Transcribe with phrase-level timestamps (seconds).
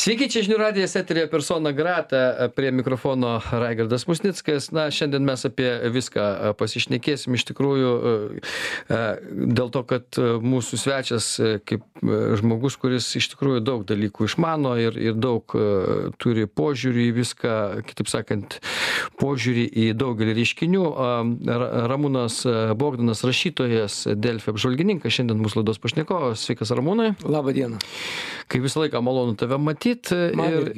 [0.00, 4.70] Sveiki, čia žinių radijas eterija persona grata, prie mikrofono Raigardas Musnickas.
[4.72, 8.12] Na, šiandien mes apie viską e, pasišnekėsim iš tikrųjų e,
[8.96, 9.00] e,
[9.58, 11.26] dėl to, kad mūsų svečias
[11.68, 11.84] kaip
[12.40, 15.44] žmogus, kuris iš tikrųjų daug dalykų išmano ir, ir daug
[16.16, 17.52] turi požiūrį į viską,
[17.90, 18.56] kitaip sakant,
[19.20, 20.86] požiūrį į daugelį reiškinių.
[21.92, 22.40] Ramūnas
[22.80, 26.48] Bogdanas, rašytojas, Delfio apžvalgininkas, šiandien mūsų laidos pašnekovas.
[26.48, 27.12] Sveikas, Ramūnai.
[27.28, 27.84] Labą dieną.
[28.48, 29.89] Kaip visą laiką malonu tave matyti.
[30.50, 30.70] Ir,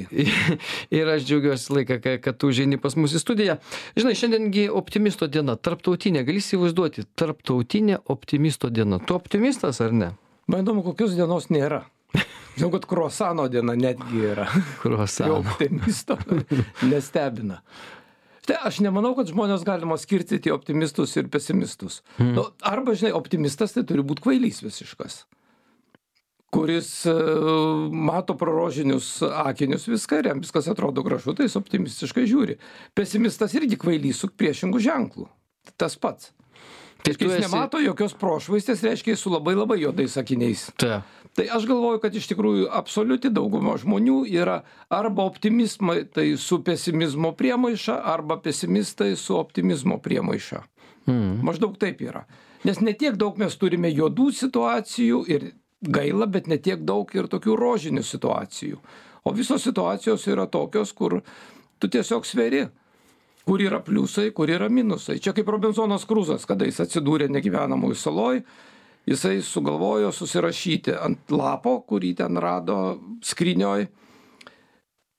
[0.98, 3.56] ir aš džiaugiuosi laiką, kad tu užėjai pas mus į studiją.
[3.98, 9.00] Žinai, šiandiengi optimisto diena, tarptautinė, gali įsivaizduoti, tarptautinė optimisto diena.
[9.02, 10.12] Tu optimistas ar ne?
[10.50, 11.84] Man įdomu, kokios dienos nėra.
[12.56, 14.46] Žinau, kad kruosano diena netgi yra.
[14.82, 15.40] Kruosano.
[15.40, 16.18] optimisto
[16.90, 17.62] nestebina.
[18.42, 22.00] Tai aš nemanau, kad žmonės galima skirstyti į optimistus ir pesimistus.
[22.18, 22.34] Hmm.
[22.36, 25.22] Nu, arba, žinai, optimistas tai turi būti kvailys visiškas
[26.52, 27.14] kuris e,
[27.90, 32.58] mato pro rožinius akinius viską ir jam viskas atrodo gražu, tai jis optimistiškai žiūri.
[32.98, 35.28] Pesimistas irgi kvailys su priešingų ženklų.
[35.80, 36.34] Tas pats.
[37.02, 37.46] Tai jis esi...
[37.46, 40.68] nemato jokios prošvaistės, reiškia, su labai labai juodais akiniais.
[40.78, 41.00] Ta.
[41.34, 44.60] Tai aš galvoju, kad iš tikrųjų absoliuti dauguma žmonių yra
[44.92, 50.62] arba optimizmai tai su pesimizmo priemaiša, arba pesimistai su optimizmo priemaiša.
[51.08, 51.40] Mm.
[51.48, 52.26] Maždaug taip yra.
[52.62, 55.48] Nes netiek daug mes turime juodų situacijų ir
[55.82, 58.78] gaila, bet ne tiek daug ir tokių rožinių situacijų.
[59.24, 61.20] O visos situacijos yra tokios, kur
[61.78, 62.66] tu tiesiog sveri,
[63.46, 65.18] kur yra pliusai, kur yra minusai.
[65.22, 68.42] Čia kaip Robinsonas Kruzas, kada jis atsidūrė negyvenamųjų saloj,
[69.06, 72.78] jisai sugalvojo susirašyti ant lapo, kurį ten rado
[73.26, 73.88] skrynioj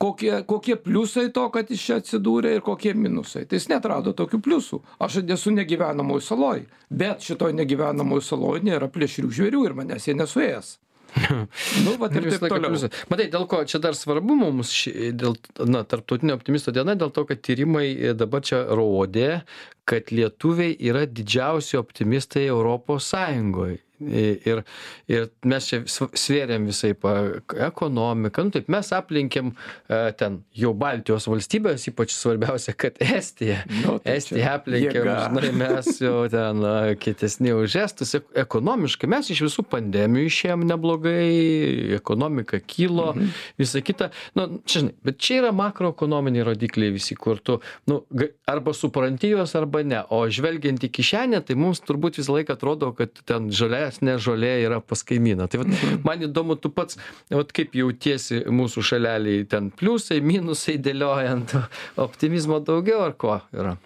[0.02, 3.46] kokie kokie pliusai to kad jis čia atsidūrė ir kokie minusai.
[3.48, 4.82] Tai jis neatrado tokių pliusų.
[5.04, 10.78] Aš esu negyvenamoj saloj bet šitoj negyvenamoj saloj nėra plėšrių žvėrių ir manęs jie nesuės
[11.86, 12.90] nu, vat ir taip toliau.
[13.12, 15.36] Matai, dėl ko čia dar svarbu mums, ši, dėl,
[15.70, 19.44] na, tarptautinio optimisto diena, dėl to, kad tyrimai dabar čia rodė,
[19.90, 23.82] kad lietuviai yra didžiausi optimistai Europos Sąjungoje.
[24.12, 24.64] Ir
[25.12, 27.06] ir mes čia svėrėm visaip
[27.68, 28.46] ekonomiką.
[28.48, 29.52] Nu taip mes aplenkėm
[30.20, 36.26] ten jau baltijos valstybes ypač svarbiausia kad estiją nu, tai estiją aplenkėm žinai mes jau
[36.32, 36.66] ten
[37.04, 38.16] kietesni už estus.
[38.44, 43.32] Ekonomiškai mes iš visų pandemijų išėjom neblogai ekonomika kilo mhm.
[43.62, 44.12] visa kita.
[44.38, 48.02] Nu čia žinai bet čia yra makroekonominiai rodikliai visi kur tu nu
[48.50, 52.94] arba supranti juos arba ne o žvelgiant į kišenę tai mums turbūt visą laiką atrodo
[52.94, 55.48] kad ten žalia geresnė žolė yra pas kaimyną.
[55.50, 56.04] Tai vat, mhm.
[56.06, 56.98] man įdomu, tu pats,
[57.30, 61.56] vat, kaip jautiesi mūsų šaleliai, ten pliusai, minusai dėliojant,
[61.98, 63.78] optimizmo daugiau ar ko yra?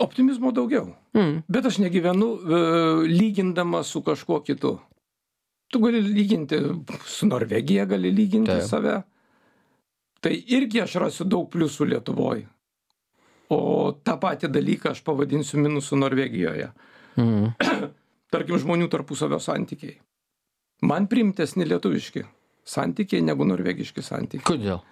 [0.00, 0.94] Optimizmo daugiau.
[1.12, 1.42] Mm.
[1.50, 4.78] Bet aš negyvenu uh, lygindamas su kažkuo kitu.
[5.70, 6.58] Tu gali lyginti
[7.06, 8.66] su Norvegija, gali lyginti Taip.
[8.66, 8.94] save.
[10.20, 12.46] Tai irgi aš rasiu daug pliusų Lietuvoje.
[13.50, 13.60] O
[14.06, 16.70] tą patį dalyką aš pavadinsiu minusų Norvegijoje.
[17.18, 17.50] Mm.
[18.34, 19.96] tarkim žmonių tarpusavio santykiai.
[20.86, 22.24] Man primtesni lietuviški
[22.70, 24.46] santykiai negu norvegiški santykiai.
[24.46, 24.82] Kodėl?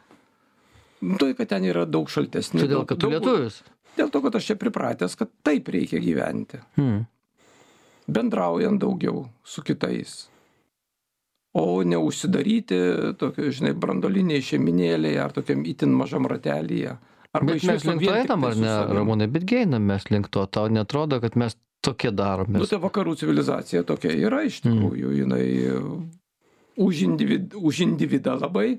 [1.04, 2.64] Nu, tai, kad ten yra daug šaltesni.
[2.64, 3.60] Todėl, kad tu lietuvis?
[3.98, 6.58] Dėl to, kad aš čia pripratęs, kad taip reikia gyventi.
[6.78, 7.06] Hmm.
[8.08, 10.24] Bendraujant daugiau su kitais.
[11.58, 12.78] O neužsidaryti
[13.18, 16.96] tokio, žinai, brandoliniai šeiminėlėje ar tokiam itin mažam ratelyje.
[17.38, 20.44] Arba bet mes link to einam, ar ne, Ramūnai, bet geinam mes link to.
[20.50, 22.58] Tau netrodo, kad mes tokie darome.
[22.58, 25.18] Nu, tai vakarų civilizacija tokia yra iš tikrųjų, mm.
[25.22, 25.44] jinai
[26.78, 28.78] už, individ, už individą labai,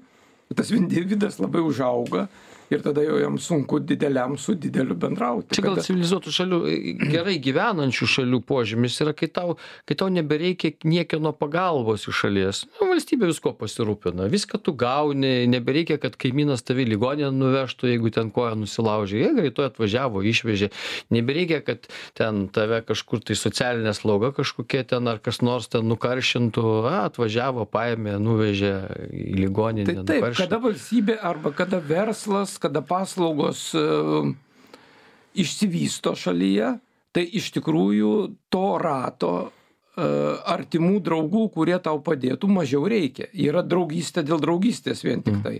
[0.55, 2.27] tas individas labai užauga
[2.69, 5.55] ir tada jau jam sunku dideliam su dideliu bendrauti.
[5.55, 5.85] Čia gal kada...
[5.87, 9.55] civilizuotų šalių, e, gerai gyvenančių šalių požymis yra, kai tau,
[9.89, 12.63] kai tau nebereikia niekieno pagalbos iš šalies.
[12.79, 18.29] Nu, valstybė visko pasirūpina, viską tu gauni, nebereikia, kad kaimynas tave ligoninę nuvežtų, jeigu ten
[18.35, 19.19] koja nusilaužė.
[19.23, 20.69] Jie greitoje atvažiavo, išvežė.
[21.13, 26.65] Nebereikia, kad ten tave kažkur tai socialinė slauga kažkokia ten ar kas nors ten nukaršintų,
[26.89, 28.73] a, atvažiavo, paėmė, nuvežė
[29.09, 29.87] į ligoninę.
[29.89, 30.45] Tai taip, nukaršintų.
[30.45, 33.85] kada valstybė arba kada verslas kada paslaugos e,
[35.39, 36.75] išsivysto šalyje,
[37.15, 38.11] tai iš tikrųjų
[38.53, 39.49] to rato e,
[40.53, 43.29] artimų draugų, kurie tau padėtų, mažiau reikia.
[43.33, 45.45] Yra draugystė dėl draugystės vien tik mm.
[45.45, 45.55] tai.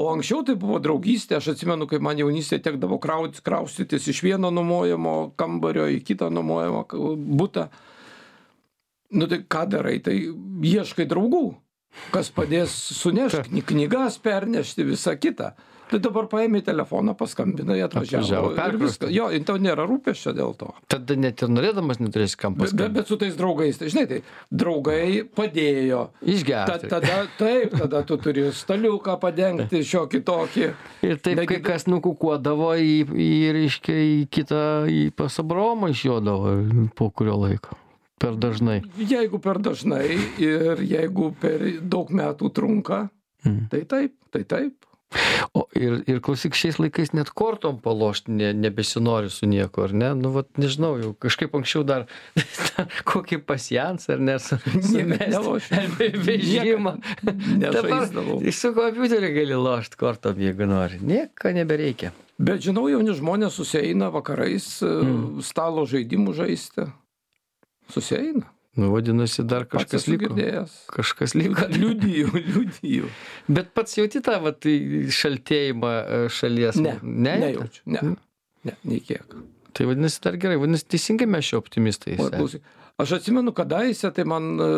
[0.00, 5.34] O anksčiau tai buvo draugystė, aš atsimenu, kai man jaunystėje tekdavo kraustytis iš vieno nuomojamo
[5.38, 6.86] kambario į kitą nuomojamą
[7.38, 7.68] būtą.
[9.14, 10.16] Nu tai ką darai, tai
[10.66, 11.44] ieškai draugų,
[12.10, 15.52] kas padės sunešti knygas, pernešti visą kitą.
[15.90, 18.54] Tai dabar paėmė telefoną, paskambinai, atvažiavo.
[18.56, 19.10] Atvažiavo.
[19.12, 20.70] Jo, tau nėra rūpeščio dėl to.
[20.88, 22.94] Tada net ir norėdamas neturėsi kam Bet, bet, paskambinti.
[22.96, 26.00] bet su tais draugais, tai žinai, tai draugai padėjo.
[26.20, 26.88] Ta, Išgerti.
[26.88, 30.70] tada taip, tada tu turi staliuką padengti šiokį tokį.
[31.04, 37.10] Ir taip, Negi- kai kas nukukuodavo į, į, reiškia, į kitą, į pasabromą išjodavo po
[37.10, 37.76] kurio laiko.
[38.18, 38.80] Per dažnai.
[38.96, 40.06] Jeigu per dažnai
[40.40, 43.10] ir jeigu per daug metų trunka,
[43.44, 43.68] Mm.
[43.68, 44.72] tai taip, tai taip.
[45.54, 50.10] O ir, ir klausyk, šiais laikais net kortom palošti ne, nebesinori su nieko, ar ne?
[50.18, 52.06] Nu, vat, nežinau, jau kažkaip anksčiau dar
[53.10, 54.38] kokį pasijansą, ar ne?
[54.42, 54.58] Su.
[56.28, 56.96] Vežimą.
[57.62, 58.08] Dabar
[58.54, 61.00] su kompiuteriu gali lošti kortom, jeigu nori.
[61.04, 62.14] Nieko nebereikia.
[62.38, 65.44] Bet žinau, jauni žmonės susieina vakarais mm.
[65.46, 66.88] stalo žaidimų žaisti.
[67.94, 68.48] Susieina.
[68.74, 70.32] Nu, vadinasi, dar kažkas liko.
[70.32, 70.72] girdėjęs.
[70.90, 71.66] Kažkas liko.
[71.80, 73.10] Liudijų, liudijų.
[73.54, 74.66] Bet pats jauti tą vat,
[75.14, 76.80] šaltėjimą e, šalies?
[76.82, 77.84] Ne, ne, nejaučiu.
[77.94, 78.02] Ne,
[78.66, 79.36] ne, nei kiek.
[79.74, 82.18] Tai vadinasi, dar gerai, vadinasi, teisingai mes šio optimistai.
[82.98, 84.50] Aš atsimenu, kadaise, tai man.
[84.58, 84.70] e,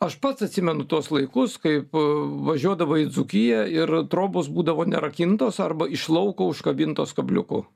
[0.00, 2.04] Aš pats atsimenu tuos laikus, kaip e,
[2.48, 7.66] važiuodavo į Dzukiją ir trobos būdavo nerakintos arba iš lauko užkabintos kabliukų.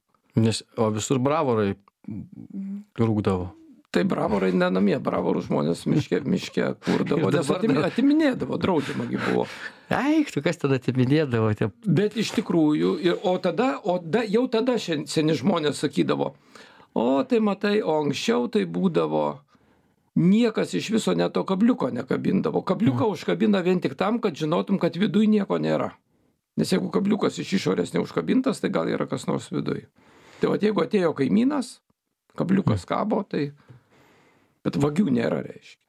[0.41, 1.75] Nes, o visur bravorai
[2.97, 3.51] rūkdavo.
[3.95, 9.45] Tai bravorai ne namie, bravorų žmonės miške, miške kurdavo, nes dar- atiminėdavo, draudžiamagi buvo.
[9.95, 11.53] Eik, tu kas tada atiminėdavo?
[11.55, 11.69] Tie...
[11.87, 16.33] Bet iš tikrųjų, ir, o tada, o da, jau tada šen- seni žmonės sakydavo,
[16.99, 19.27] o tai matai, o anksčiau tai būdavo,
[20.19, 22.65] niekas iš viso net to kabliuko nekabindavo.
[22.67, 25.93] Kabliuką užkabina vien tik tam, kad žinotum, kad viduje nieko nėra.
[26.59, 29.89] Nes jeigu kabliukas iš išorės neužkabintas, tai gal yra kas nors viduje.
[30.39, 31.77] Tai va jeigu atėjo kaimynas,
[32.39, 33.53] kabliukas kabo, tai...
[34.65, 35.83] Bet vagių nėra, reiškia.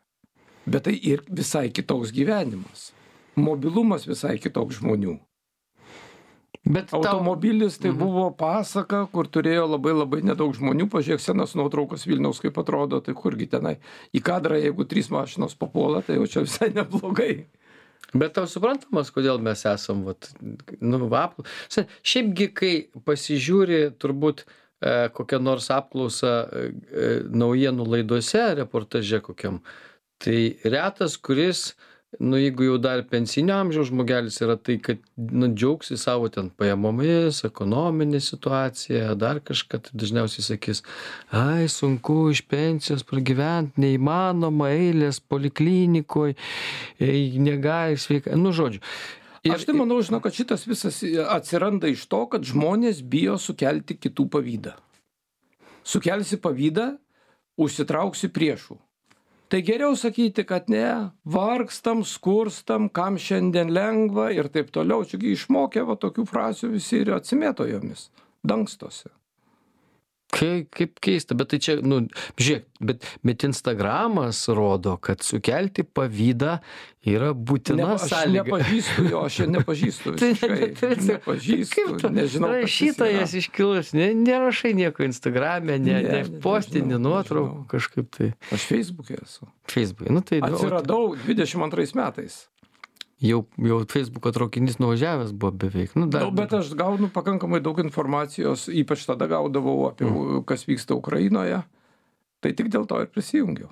[0.66, 2.90] Bet tai ir visai kitoks gyvenimas.
[3.38, 5.20] Mobilumas visai kitoks žmonių.
[6.66, 6.94] Bet.
[6.98, 10.88] Automobilis tai buvo pasaka, kur turėjo labai labai nedaug žmonių.
[10.90, 13.76] Pažiūrėk senas nuotraukas Vilniaus, kaip atrodo, tai kurgi tenai.
[14.18, 17.46] Į kadrą, jeigu trys mašinos papuola, tai jau čia visai neblogai.
[18.16, 20.32] Bet tau suprantamas, kodėl mes esam, vat,
[20.82, 21.46] nu, apl...
[21.70, 22.74] Šiaipgi, kai
[23.06, 24.48] pasižiūri turbūt e,
[25.14, 29.60] kokią nors apklausą e, e, naujienų laidose, reportaže kokiam,
[30.22, 31.72] tai retas, kuris,
[32.20, 37.42] nu, jeigu jau dar pensinio amžiaus žmogelis yra, tai kad, nu, džiaugsi savo ten pajamomis,
[37.48, 40.84] ekonominė situacija, dar kažką, tai dažniausiai sakys,
[41.36, 46.38] ai, sunku iš pensijos pragyventi, neįmanoma, eilės poliklinikoje,
[47.50, 48.84] negali sveika, nu, žodžiu.
[49.46, 53.98] Ir aš tai manau, žinau, kad šitas visas atsiranda iš to, kad žmonės bijo sukelti
[54.00, 54.74] kitų pavydą.
[55.86, 56.96] Sukelsi pavydą,
[57.62, 58.80] užsitrauksi priešų.
[59.54, 65.06] Tai geriau sakyti, kad ne, vargstam, skurstam, kam šiandien lengva ir taip toliau.
[65.06, 68.10] Čiagi išmokė va tokių frazių visi ir atsimėto jomis,
[68.42, 69.14] dangstosi.
[70.36, 72.02] Kai, kaip keista, bet tai čia, nu,
[72.36, 76.58] žiūrėk, bet, bet Instagramas rodo, kad sukelti pavydą
[77.08, 78.44] yra būtina sąlyga.
[78.44, 80.14] nepažįstu jo, aš jo nepažįstu.
[80.20, 80.70] Tai visiškai.
[80.76, 82.50] tai- tai- nepažįstu, nežinau.
[82.56, 88.32] Rašytojas iškilus, ne, nerašai nieko Instagram'e, ne, Ne, ne, ne, postini nežinau, nuotraukų kažkaip tai.
[88.52, 89.48] Aš Facebook'e esu.
[89.72, 92.42] Facebook'e, nu tai nu, Atsiradau 22 metais.
[93.22, 95.96] Jau, jau Facebook'o traukinys nuvažiavęs buvo beveik.
[95.96, 100.44] Nu, dar, Dar, bet aš gaunu pakankamai daug informacijos, ypač tada gaudavau apie, mm.
[100.50, 101.64] kas vyksta Ukrainoje.
[102.44, 103.72] Tai tik dėl to ir prisijungiau.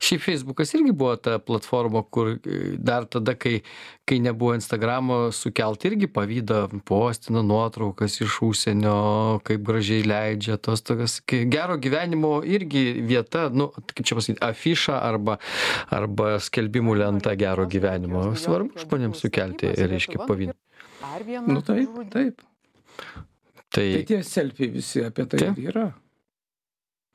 [0.00, 3.60] Šiaip Facebookas irgi buvo ta platforma, kur e, dar tada, kai,
[4.08, 8.96] kai nebuvo Instagramo, sukelti irgi pavydą, postina nuotraukas iš užsienio,
[9.46, 15.38] kaip gražiai leidžia tos tokias gero gyvenimo irgi vieta, nu, kaip čia pasakyti, afiša arba,
[15.92, 18.30] arba skelbimų lenta gero gyvenimo.
[18.40, 20.56] Svarbu žmonėms sukelti, reiškia, pavydą.
[21.48, 22.46] Nu taip, taip.
[23.70, 25.58] Tai, Tai tie selfiai visi apie tai Taip.
[25.62, 25.86] ir yra.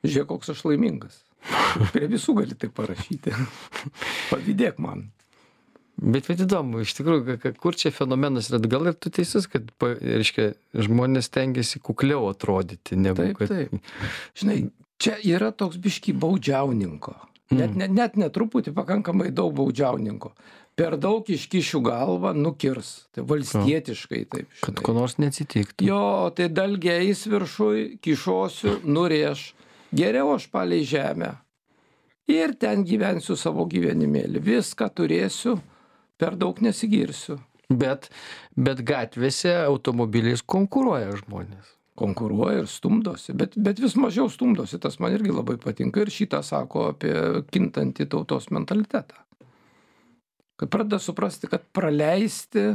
[0.06, 1.18] Žiūrėk, koks aš laimingas.
[1.92, 3.34] Prie visų gali tai parašyti.
[4.30, 5.10] Pavydėk man.
[5.96, 10.50] bet bet įdomu, iš tikrųjų, kur čia fenomenas yra, gal ir tu teisus, kad, reiškia,
[10.76, 13.48] žmonės tengiasi kukliau atrodyti, negu Taip, kad...
[13.48, 13.94] taip.
[14.36, 14.58] Žinai,
[15.00, 17.16] čia yra toks biški baudžiauninko.
[17.46, 17.78] Net, Mm.
[17.78, 20.32] net, net netruputį pakankamai daug baudžiauninko.
[20.76, 23.06] Per daug iškišių galvą nukirs.
[23.14, 24.48] Tai valstietiškai taip.
[24.60, 24.82] Kad žinai.
[24.84, 25.86] ko nors neatsitiktų.
[25.86, 26.00] Jo,
[26.36, 29.54] tai dalgiais viršui, kišosiu, nurieš.
[29.96, 31.32] Geriau aš palei žemę.
[32.26, 34.42] Ir ten gyvensiu savo gyvenimėlį.
[34.42, 35.56] Viską turėsiu,
[36.18, 37.38] per daug nesigirsiu.
[37.66, 38.10] Bet,
[38.54, 41.72] bet gatvėse automobiliais konkuruoja žmonės.
[41.96, 44.78] Konkuruoja ir stumdosi, bet, bet vis mažiau stumdosi.
[44.82, 47.14] Tas man irgi labai patinka ir šitą sako apie
[47.54, 49.22] kintantį tautos mentalitetą.
[50.60, 52.68] Kad pradeda suprasti, kad praleisti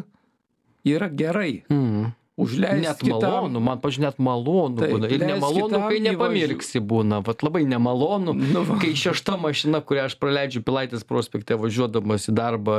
[0.89, 1.61] yra gerai.
[1.69, 2.11] Mm.
[2.39, 5.09] Užleisti Net malonu, man pažiūrėjau, net malonu Taip, būna.
[5.11, 7.19] Ir nemalonu, kitam kai nepamirksi būna.
[7.27, 8.77] Vat labai nemalonu, Nu va.
[8.81, 12.77] kai šešta mašina, kurią aš praleidžiu Pilaitės prospekte važiuodamas į darbą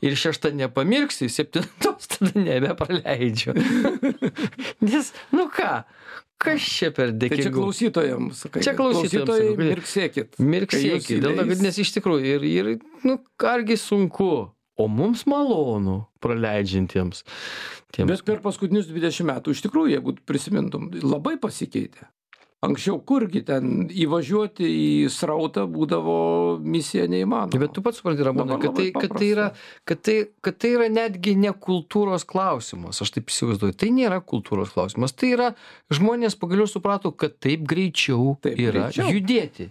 [0.00, 3.54] ir šešta nepamirksi, septintos tada nebepraleidžiu.
[4.88, 5.82] Nes, nu ką,
[6.40, 8.64] kas čia per Tai čia klausytojams sakai.
[8.64, 10.38] Čia Klausytojai, mirksėkit.
[10.40, 12.72] Mirksėkit, dėl to, kad nes iš tikrųjų ir, ir
[13.04, 17.24] nu, argi sunku, o mums malonu praleidžiantiems.
[17.94, 22.06] Tiems, Bet per paskutinius 20 metų, iš tikrųjų, jeigu prisimintum, labai pasikeitė.
[22.66, 26.14] Anksčiau kurgi ten įvažiuoti į srautą būdavo
[26.58, 27.60] misija neįmanoma.
[27.62, 29.44] Bet tu pats supranti, Ramūnai, kad tai, kad, tai yra,
[29.86, 34.74] kad, tai, kad tai yra netgi ne kultūros klausimas, aš taip įsivaizduoju, tai nėra kultūros
[34.74, 35.52] klausimas, tai yra
[35.94, 39.14] žmonės pagaliau suprato, kad taip greičiau Taip yra greičiau.
[39.14, 39.70] judėti.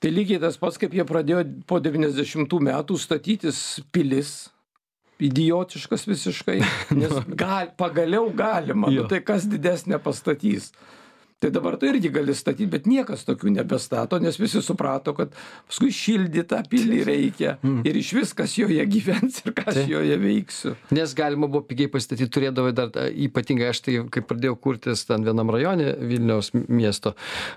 [0.00, 3.60] Tai lygiai tas pats, kaip jie pradėjo po 90 metų statytis
[3.92, 4.48] pilis.
[5.20, 6.54] Idiotiškas visiškai,
[6.96, 10.70] nes gal, pagaliau galima, nu, tai kas didesnė pastatys.
[11.40, 15.30] Tai dabar tu irgi gali statyti, bet niekas tokių nebestato, nes visi suprato, kad
[15.70, 17.54] paskui šildyti tą pilį reikia
[17.88, 19.88] ir iš viskas joje gyvens ir kas Taip.
[19.88, 20.74] joje veiksiu.
[20.92, 25.24] Nes galima buvo pigiai pastatyti, turėdavai dar tą ypatingai, aš tai, kai pradėjau kurtis ten
[25.24, 27.14] vienam rajone Vilniaus miesto,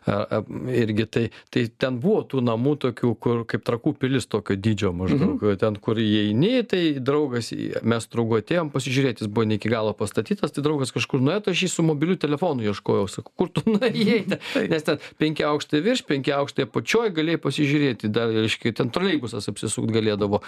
[0.07, 0.39] a, a,
[0.71, 5.43] irgi tai, tai ten buvo tų namų tokių, kur kaip trakų pilis tokio dydžio maždaug,
[5.59, 7.51] ten kur įeini, tai draugas,
[7.83, 11.57] mes draugu atėjom pasižiūrėti, jis buvo ne iki galo pastatytas, tai draugas kažkur nuėjo, tai
[11.57, 14.19] aš jį su mobiliu telefonu ieškojau, sakau, kur tu nuėjai,
[14.73, 19.93] nes ten penki aukštai virš, penki aukštai apačioj, galėjai pasižiūrėti, dar, reiškia, ten troleibusas apsisukt
[19.93, 20.43] galėdavo.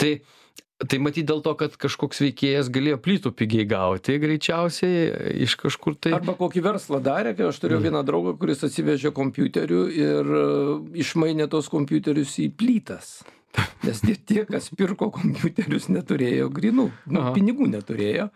[0.00, 0.18] Tai
[0.78, 6.12] Tai matyt dėl to, kad kažkoks veikėjas galėjo plytų pigiai gauti, greičiausiai iš kažkur tai.
[6.14, 10.44] Arba kokį verslą darė, kai aš turėjau vieną draugą, kuris atsivežė kompiuterių ir e,
[11.02, 13.10] išmainė tos kompiuterius į plytas.
[13.82, 17.34] Nes tie, tie kas pirko kompiuterius, neturėjo grinų, nu, Aha.
[17.34, 18.28] pinigų neturėjo.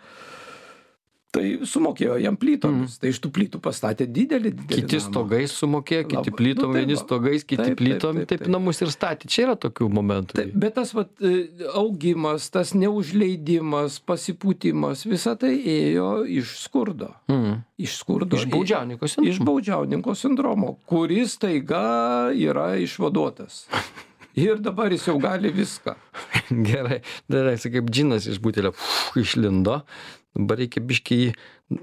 [1.32, 2.98] Tai sumokėjo jam plytomis.
[3.00, 5.04] Tai iš tų plytų pastatė didelį, didelį Kiti namą.
[5.06, 8.42] stogais sumokėjo, kiti Labai- plytom, nu, taip vieni stogais, kiti Taip, taip, plytom, taip, taip
[8.42, 8.50] taip.
[8.52, 9.30] namus ir statė.
[9.32, 10.36] Čia yra tokių momentų.
[10.36, 17.14] Taip, bet tas vat, e, augimas, tas neužleidimas, pasipūtimas, visa tai ėjo iš skurdo.
[17.32, 17.62] Mm.
[17.80, 18.36] Iš skurdo.
[18.36, 19.48] Iš baudžiauninko Iš sindromo.
[19.48, 23.64] baudžiauninko sindromo, kuris taiga yra išvaduotas.
[24.36, 25.92] Ir dabar jis jau gali viską.
[26.64, 28.72] Gerai, dar esi kaip džinas iš butelio
[29.20, 29.82] išlindo,
[30.36, 31.30] dabar reikia biškai jį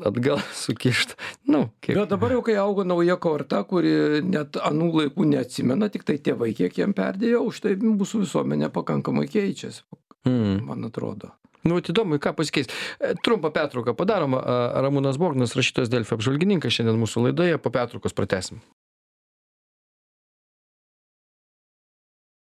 [0.09, 1.17] atgal sukišti.
[1.49, 1.95] Nu, kiek.
[1.97, 6.51] Bet dabar jau, kai auga nauja karta, kuri net anų laikų neatsimena, tik tai tėvai
[6.57, 9.83] kiek jiem perdėjo, už tai mūsų visuomenė pakankamai keičiasi,
[10.27, 10.65] Mm.
[10.67, 11.29] man atrodo.
[11.63, 12.67] Nu, įdomu, ką pasikeis.
[12.99, 14.35] E, Trumpą pertrauką padarom.
[14.35, 18.59] A, Ramūnas Bognas, rašytojas Delfio apžvalgininkas, šiandien mūsų laidoje, po pertraukos pratesim.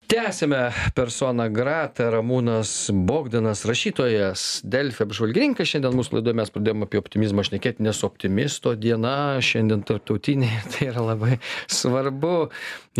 [0.05, 5.71] Tęsime persona grata Ramūnas Bogdanas, rašytojas, Delfio apžvalgininkas.
[5.71, 11.07] Šiandien mūsų laidoje mes pradėjome apie optimizmą šnekėti, nes optimisto diena šiandien tarptautinė, tai yra
[11.07, 11.39] labai
[11.73, 12.51] svarbu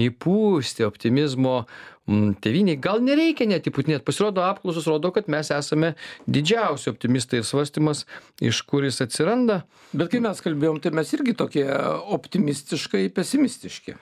[0.01, 1.59] įpūsti optimizmo
[2.09, 2.81] mm, tėviniai.
[2.87, 4.07] Gal nereikia net įpūtinėti.
[4.07, 5.93] Pasirodo, apklausos rodo, kad mes esame
[6.25, 8.07] didžiausi optimistai ir svarstymas,
[8.41, 9.61] iš kur jis atsiranda.
[9.93, 11.69] Bet kai mes kalbėjom, tai mes irgi tokie
[12.17, 13.99] optimistiškai pesimistiški.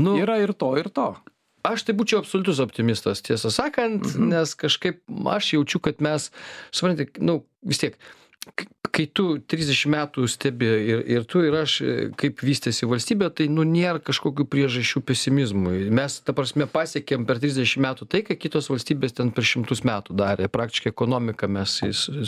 [0.00, 1.10] Nu, Yra ir to, ir to.
[1.66, 4.32] Aš tai būčiau absoliutus optimistas, tiesą sakant, mhm.
[4.34, 6.30] nes kažkaip aš jaučiu, kad mes,
[6.74, 7.98] suprantate, nu, vis tiek,
[8.92, 11.76] kai tu 30 metų stebi ir, ir tu ir aš,
[12.18, 15.86] kaip vystėsi valstybė, tai, nu, nėra kažkokių priežasčių pesimizmui.
[15.94, 20.16] Mes, ta prasme, pasiekėm per 30 metų tai, ką kitos valstybės ten per šimtus metų
[20.18, 20.50] darė.
[20.52, 21.78] Praktiškai ekonomiką mes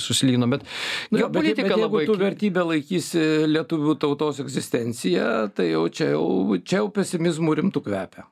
[0.06, 0.68] susilyginom, bet
[1.12, 2.04] geopolitika jeigu labai...
[2.08, 6.28] tu vertybę laikysi lietuvių tautos egzistenciją, tai jau čia jau,
[6.62, 8.28] čia jau pesimizmų rimtų kvepia.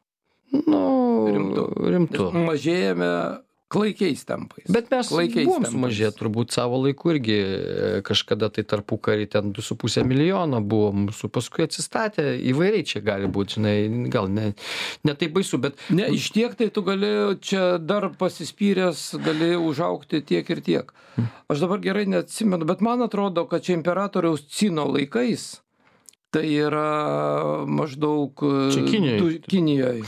[0.53, 0.83] Nu,
[1.33, 1.65] Rimtu.
[1.89, 2.29] rimtu.
[2.37, 3.09] Mažėjame
[3.73, 4.67] klaikiais tempais.
[4.69, 10.05] Bet mes Klaikiais buvom sumažėję turbūt savo laiku irgi e, kažkada tai tarpukarį ten 2,5
[10.05, 13.77] milijono buvo mūsų, paskui atsistatė, įvairiai čia gali būti, žinai,
[14.13, 14.51] gal ne,
[15.09, 17.09] ne taip baisu, bet Ne, iš tiek tai tu gali
[17.41, 20.93] čia dar pasispyręs, gali užaukti tiek ir tiek.
[21.49, 25.63] Aš dabar gerai neatsimenu, bet man atrodo, kad čia imperatoriaus Cino laikais,
[26.33, 28.37] tai yra maždaug...
[28.77, 29.19] Čia Kinijoj.
[29.21, 30.05] du- Kinijoj.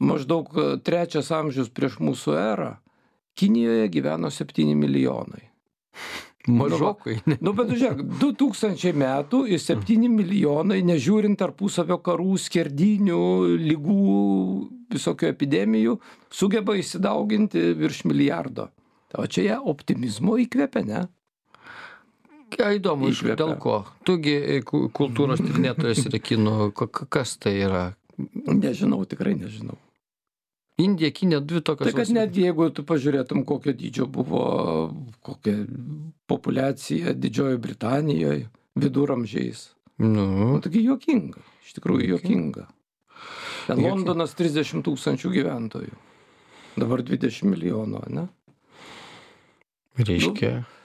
[0.00, 2.70] Maždaug e, trečias amžius prieš mūsų erą.
[3.36, 5.44] Kinijoje gyveno 7 milijonai.
[6.46, 7.18] mažokai.
[7.26, 7.36] Ne.
[7.42, 13.18] Nu, bet žiūrėk, 2000 metų ir 7 milijonai, nežiūrint tarpusavio karų, skerdinių,
[13.64, 13.98] lygų,
[14.94, 15.96] visokių epidemijų,
[16.30, 18.68] sugeba įsidauginti virš milijardo.
[19.16, 21.02] O čia jie optimizmo įkvepia, ne?
[22.56, 23.36] Ką įdomu, iš Įkvepia.
[23.40, 23.76] dėl ko?
[24.06, 26.70] Tugi e, ku- kultūros tyrinėtojas ir kinų,
[27.10, 27.84] kas tai yra?
[28.46, 29.74] Nežinau, tikrai nežinau.
[30.76, 31.88] Indija, Kinė, dvi tokios.
[31.88, 34.42] Tai kad netgi jeigu tu pažiūrėtum, kokio dydžio buvo
[35.24, 35.62] kokia
[36.28, 39.70] populiacija Didžiojo Britanijoje viduramžiais.
[40.04, 40.26] Nu.
[40.52, 42.66] nu taigi juokinga, iš tikrųjų juokinga.
[43.66, 45.96] Ten Londonas 30 tūkstančių gyventojų.
[46.76, 48.26] Dabar 20 milijonų, ne?
[49.96, 50.52] Reiškia.
[50.60, 50.75] Nu,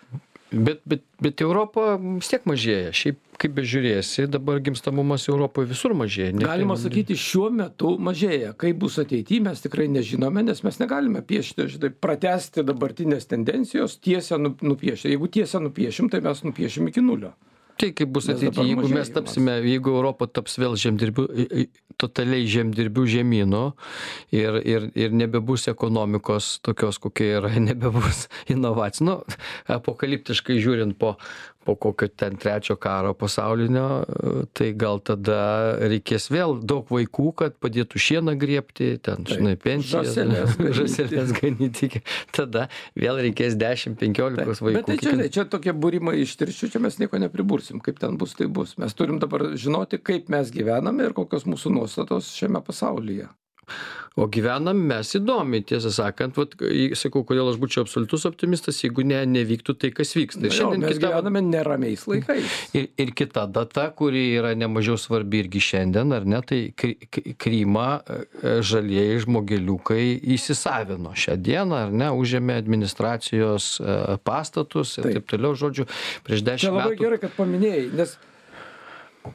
[0.52, 2.92] Bet, bet, bet Europa vis tiek mažėja.
[2.96, 6.34] Šiaip kaip bežiūrėsi, dabar gimstamumas Europoje visur mažėja.
[6.44, 8.52] Galima sakyti, šiuo metu mažėja.
[8.60, 14.38] Kaip bus ateityje, mes tikrai nežinome, nes mes negalime piešti, žinai, pratesti dabartinės tendencijos, tiesę
[14.42, 15.14] nu, nupiešti.
[15.16, 17.34] Jeigu tiesę nupiešim, tai mes nupiešim iki nulio
[17.82, 21.28] tai kaip bus ateity jeigu mes tapsime jeigu europa taps vėl žemdirbių
[22.02, 23.64] totaliai žemdirbių žemynu
[24.36, 29.08] ir ir ir nebebus ekonomikos tokios kokia yra nebebus inovacijų.
[29.08, 29.18] Nu
[29.72, 31.16] apokaliptiškai žiūrint po
[31.66, 34.04] po kokio ten trečio karo pasaulinio
[34.58, 35.42] tai gal tada
[35.92, 40.18] reikės vėl daug vaikų kad padėtų šieną grėbti ten žinai pensijas
[40.80, 41.92] žąseles ganyti.
[42.36, 46.84] tada vėl reikės dešim penkiolikos vaikų bet tai čia čia tokie būrimai iš tirščių čia
[46.84, 48.78] mes nieko nepribursim kaip ten bus tai bus.
[48.82, 53.30] Mes turim dabar žinoti kaip mes gyvename ir kokios mūsų nuostatos šiame pasaulyje
[54.20, 56.56] o gyvenam mes įdomiai tiesą sakant vat
[57.00, 60.52] sakau kodėl aš būčiau absoliutus optimistas jeigu ne nevyktų tai kas vyksta.
[60.52, 62.58] Šiandien mes gyvename neramiais laikais.
[62.76, 66.98] Ir ir kita data kuri yra nemažiau svarbi irgi šiandien ar ne tai kry
[67.40, 70.04] krymą e, žalieji žmogeliukai
[70.36, 73.96] įsisavino šią dieną ar ne užėmė administracijos e,
[74.28, 75.30] pastatus ir taip.
[75.32, 75.56] toliau.
[75.62, 75.88] Žodžiu
[76.28, 78.20] prieš dešim metų labai gerai kad paminėjai nes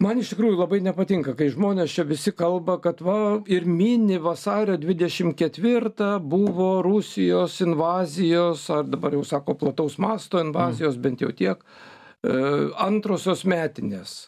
[0.02, 4.76] man iš tikrųjų labai nepatinka kai žmonės čia visi kalba kad va ir mini vasario
[4.80, 11.62] dvidešim ketvirtą buvo rusijos invazijos ar dabar jau sako plataus masto invazijos bent jau tiek
[11.62, 12.34] e,
[12.82, 14.26] antrosios metinės.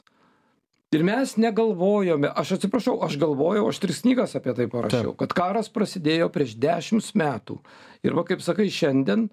[0.94, 5.68] Ir mes negalvojome aš atsiprašau aš galvojau aš tris knygas apie tai parašiau kad karas
[5.68, 7.58] prasidėjo prieš dešims metų.
[8.06, 9.30] Ir va kaip sakai šiandien e,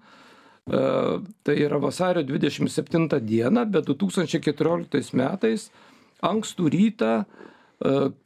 [1.46, 5.70] tai yra vasario dvidešim septintą dieną bet du tūkstančiai keturioliktais metais
[6.24, 7.24] ankstų rytą e,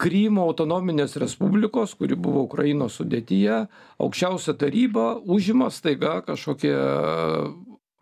[0.00, 3.64] Krymo autonominės Respublikos, kuri buvo Ukrainos sudėtyje,
[3.99, 6.76] aukščiausia taryba užima staiga kažkokie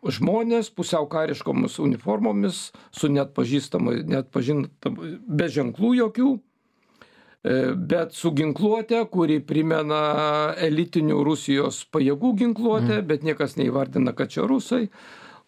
[0.06, 8.30] žmonės pusiau kariškomis uniformomis, su net pažįstamai, net pažintamai, be ženklų jokių, e, bet su
[8.30, 13.08] ginkluotė, kuri primena elitinių Rusijos pajėgų ginkluotę, mm.
[13.10, 14.86] bet niekas neįvardina, kad čia rusai.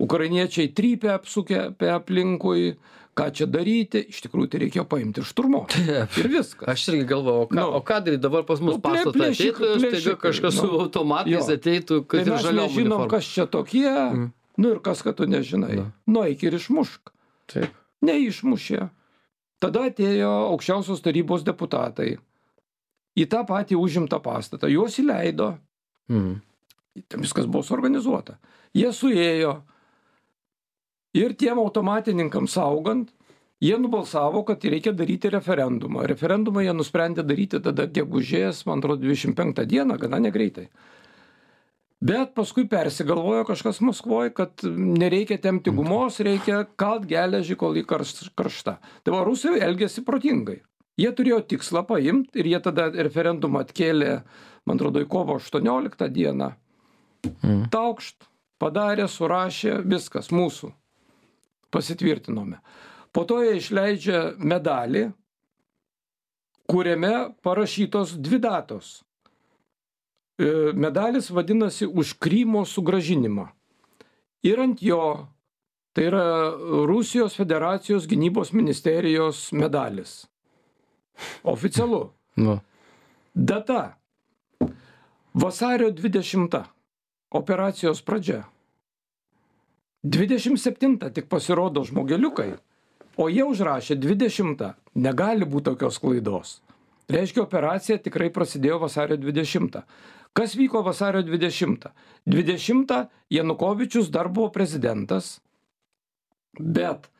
[0.00, 2.74] Ukrainiečiai trypia apsukę apie aplinkui,
[3.18, 5.76] ką čia daryti iš tikrųjų tai reikėjo paimti ir šturmuot
[6.20, 6.66] ir viskas.
[6.70, 10.60] Aš irgi galvojau o ką o ką daryt dabar pas mus pastatą ateitų staiga kažkas
[10.60, 13.88] su automatais ateitų kad tai žaliom nežinom kas čia tokie.
[13.90, 14.30] Mm.
[14.60, 15.86] nu ir kas kad tu nežinai.
[16.06, 17.12] Nueik ir išmušk.
[17.50, 17.76] Taip.
[18.06, 18.88] Neišmušė.
[19.60, 22.14] Tada atėjo aukščiausios tarybos deputatai
[23.18, 24.70] į tą patį užimtą pastatą.
[24.70, 25.56] Juos įleido.
[26.10, 26.40] Mm.
[27.08, 28.38] ten viskas buvo suorganizuota.
[28.74, 29.60] Jie suėjo
[31.16, 33.10] ir tiem automatininkams augant
[33.60, 36.06] jie nubalsavo kad reikia daryti referendumą.
[36.08, 40.68] Referendumą jie nusprendė daryti tada gegužės man atrodo dvidešim penktą dieną gana negreitai.
[42.00, 48.30] Bet paskui persigalvojo kažkas maskvoj kad nereikia tempti gumos reikia kalt geležį kol ji karš
[48.34, 48.78] karšta.
[49.04, 50.62] Tai va rusai elgiasi protingai.
[51.00, 54.22] Jie turėjo tikslą paimt ir jie tada referendumą atkėlė
[54.64, 56.54] man atrodo į kovo aštuonioliktą dieną.
[57.20, 57.68] Mm.
[57.68, 58.24] taukšt
[58.60, 60.70] padarė surašė viskas mūsų
[61.70, 62.60] pasitvirtinome.
[63.12, 65.08] Po to jie išleidžia medalį,
[66.70, 69.00] kuriame parašytos dvi datos.
[70.38, 73.48] E, medalis vadinasi už Krymo sugražinimą.
[74.46, 75.26] Ir ant jo,
[75.92, 76.24] tai yra
[76.88, 80.24] Rusijos federacijos gynybos ministerijos medalis.
[81.42, 82.06] Oficialu.
[82.36, 82.60] Nu.
[83.34, 83.98] Data.
[85.34, 86.62] Vasario 20.
[87.30, 88.46] Operacijos pradžia
[90.02, 92.54] dvidešim septintą tik pasirodo žmogeliukai
[93.20, 94.74] o jie užrašė dvidešimtą.
[94.94, 96.60] Negali būt tokios klaidos.
[97.10, 99.82] Reiškia operacija tikrai prasidėjo vasario dvidešimtą.
[100.32, 101.90] Kas vyko vasario dvidešimtą?
[102.30, 103.00] Dvidešimtą
[103.34, 105.40] janukovyčius dar buvo prezidentas
[106.58, 107.10] bet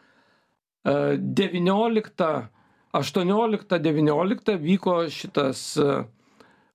[0.85, 2.47] e, devynioliktą
[2.93, 6.05] aštuonioliktą devynioliktą vyko šitas e,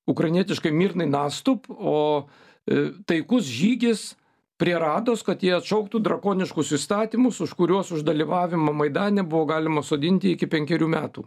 [0.08, 2.28] ukrainietiškai mirnai nastup o
[2.68, 4.13] e, taikus žygis
[4.62, 10.36] prie rados kad jie atšauktų drakoniškus įstatymus už kuriuos už dalyvavimą maidane buvo galima sodinti
[10.36, 11.26] iki penkerių metų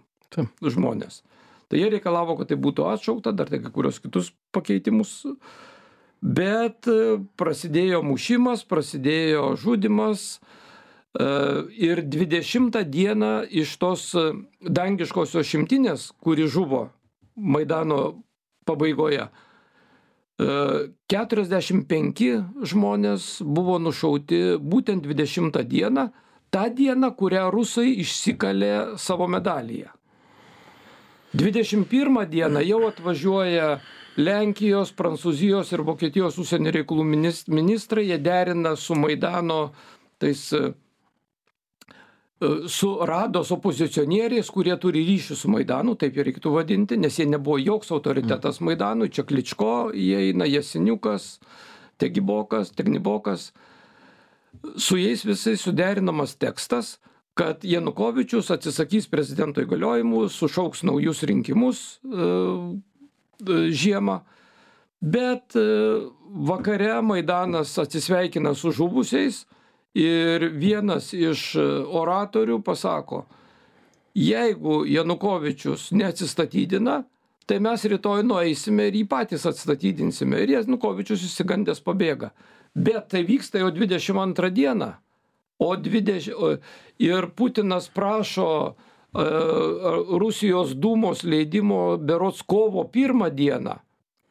[0.65, 1.23] žmones
[1.69, 5.21] tai jie reikalavo kad tai būtų atšaukta dar tai kai kuriuos kitus pakeitimus.
[6.19, 10.39] Bet e, prasidėjo mušimas prasidėjo žudymas e,
[11.79, 16.89] ir dvidešimtą dieną iš tos e, dangiškosios šimtinės kuri žuvo
[17.37, 18.25] maidano
[18.67, 19.29] pabaigoje
[20.39, 22.23] 45
[22.71, 26.05] žmonės buvo nušauti būtent 20 dieną,
[26.55, 29.91] tą dieną, kurią rusai išsikalė savo medalyje.
[31.35, 33.81] 21 dieną jau atvažiuoja
[34.19, 37.05] Lenkijos, Prancūzijos ir Vokietijos užsienio reikalų
[37.51, 39.73] ministrai, jie derina su Maidano
[40.19, 40.49] tais
[42.71, 47.59] su rados opozicionieriais, kurie turi ryšį su Maidanu, taip ir reikėtų vadinti, nes jie nebuvo
[47.59, 51.39] joks autoritetas Maidanui, čia Kličko įeina, Jasiniukas,
[51.99, 53.51] Tegibokas, Tegnibokas.
[54.79, 56.99] Su jais visais suderinamas tekstas,
[57.39, 62.31] kad Janukovičius atsisakys prezidento įgaliojimų, sušauks naujus rinkimus e,
[63.47, 64.21] e, žiemą,
[64.99, 65.67] bet e,
[66.51, 69.45] vakare Maidanas atsisveikina su žuvusiais,
[69.95, 71.67] ir vienas iš e,
[72.03, 73.27] oratorių pasako
[74.19, 77.03] jeigu janukovičius neatsistatydina
[77.47, 82.33] tai mes rytoj nueisime ir jį patys atstatydinsime ir janukovičius išsigandęs pabėga.
[82.77, 84.91] Bet tai vyksta jau dvidešim antrą dieną.
[85.59, 86.29] O dvideš
[87.03, 88.75] ir putinas prašo e,
[90.21, 93.79] rusijos dūmos leidimo berods kovo pirmą dieną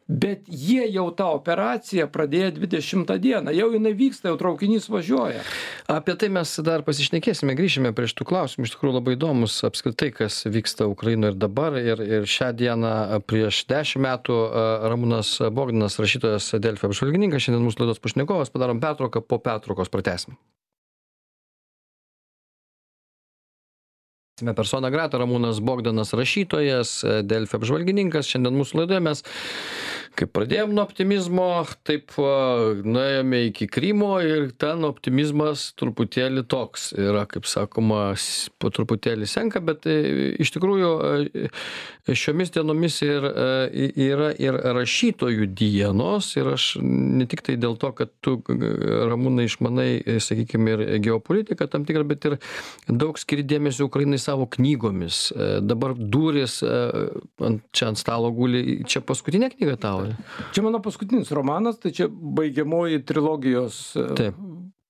[0.08, 3.52] bet jie jau tą operaciją pradėjo dvidešimtą dieną.
[3.56, 5.44] Jau jinai vyksta jau traukinys važiuoja.
[5.92, 8.68] Apie tai mes dar pasišnekėsime grįšime prie šitų klausimų.
[8.68, 11.76] Iš tikrųjų labai įdomūs apskritai kas vyksta ukrainoj ir dabar.
[11.80, 12.94] Ir ir šią dieną
[13.28, 14.38] prieš dešim metų
[14.88, 18.54] ramūnas bogdanas rašytojas delfi apžvalgininkas šiandien mūsų laidos pašnekovas.
[18.54, 20.40] Padarom pertrauką po pertraukos pratęsim.
[24.38, 28.28] Tęsiame persona grata ramūnas bogdanas rašytojas delfi apžvalgininkas.
[28.30, 29.24] Šiandien mūsų laidoje mes
[30.18, 31.48] kaip pradėjom nuo optimizmo
[31.86, 38.16] taip nuėjome iki krymo ir ten optimizmas truputėlį toks yra kaip sakoma
[38.62, 39.98] po truputėlį senka bet e,
[40.42, 47.58] iš tikrųjų e, šiomis dienomis ir e, yra ir rašytojų dienos ir aš ne tiktai
[47.62, 49.90] dėl to kad tu ramūnai išmanai
[50.24, 52.38] sakykim ir geopolitiką tam tikrą bet ir
[52.90, 55.28] daug skiri dėmesio ukrainai savo knygomis.
[55.62, 60.07] Dabar durys ant čia ant stalo guli čia paskutinė knyga tavo
[60.56, 64.42] Čia mano paskutinis romanas, tai čia baigiamoji trilogijos e, Taip.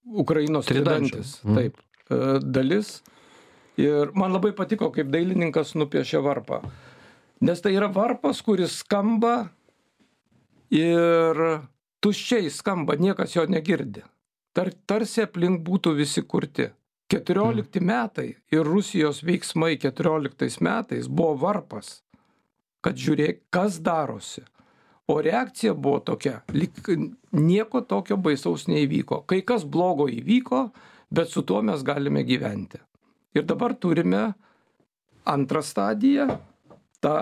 [0.07, 1.37] Ukrainos tridantis.
[1.43, 1.55] Mm.
[1.55, 1.77] Taip,
[2.09, 2.97] e, dalis.
[3.77, 6.63] Ir man labai patiko, kaip dailininkas nupiešė varpą.
[7.45, 9.51] Nes tai yra varpas, kuris skamba
[10.73, 11.41] ir
[12.01, 14.01] tuščiai skamba, niekas jo negirdi.
[14.57, 16.71] Tar, tarsi aplink būtų visi kurti.
[17.13, 17.85] 14 mm.
[17.87, 22.01] metai ir Rusijos veiksmai 14 metais buvo varpas,
[22.83, 24.43] kad žiūrėk, kas darosi
[25.07, 26.71] o reakcija buvo tokia lyg
[27.31, 29.23] nieko tokio baisaus neįvyko.
[29.27, 30.67] Kai kas blogo įvyko
[31.09, 32.79] bet su tuo mes galime gyventi.
[33.35, 34.33] Ir dabar turime
[35.27, 36.27] antrą stadiją
[37.03, 37.15] tą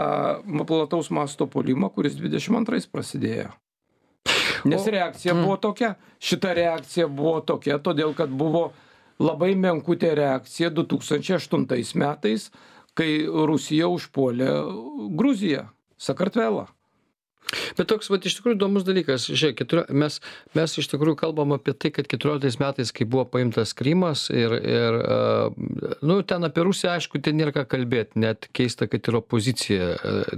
[0.66, 3.52] plataus masto puolimą kuris dvidešim antrais prasidėjo.
[4.66, 5.94] Nes reakcija buvo tokia.
[6.20, 8.72] Šita reakcija buvo tokia todėl kad buvo
[9.22, 12.50] labai menkutė reakcija du tūkstančiai aštuntais metais
[12.98, 14.50] kai rusija užpuolė
[15.20, 15.68] gruziją
[16.02, 16.66] sakartvelą
[17.78, 19.28] bet toks vat iš tikrųjų įdomus dalykas.
[19.30, 20.20] Žiūrėk keturio mes
[20.58, 24.98] mes iš tikrųjų kalbam apie tai kad keturioliktais metais kai buvo paimtas krymas ir ir
[26.06, 28.16] nu ten apie rusiją aišku ten nėr ką kalbėt.
[28.20, 29.92] Net keista kad ir opozicija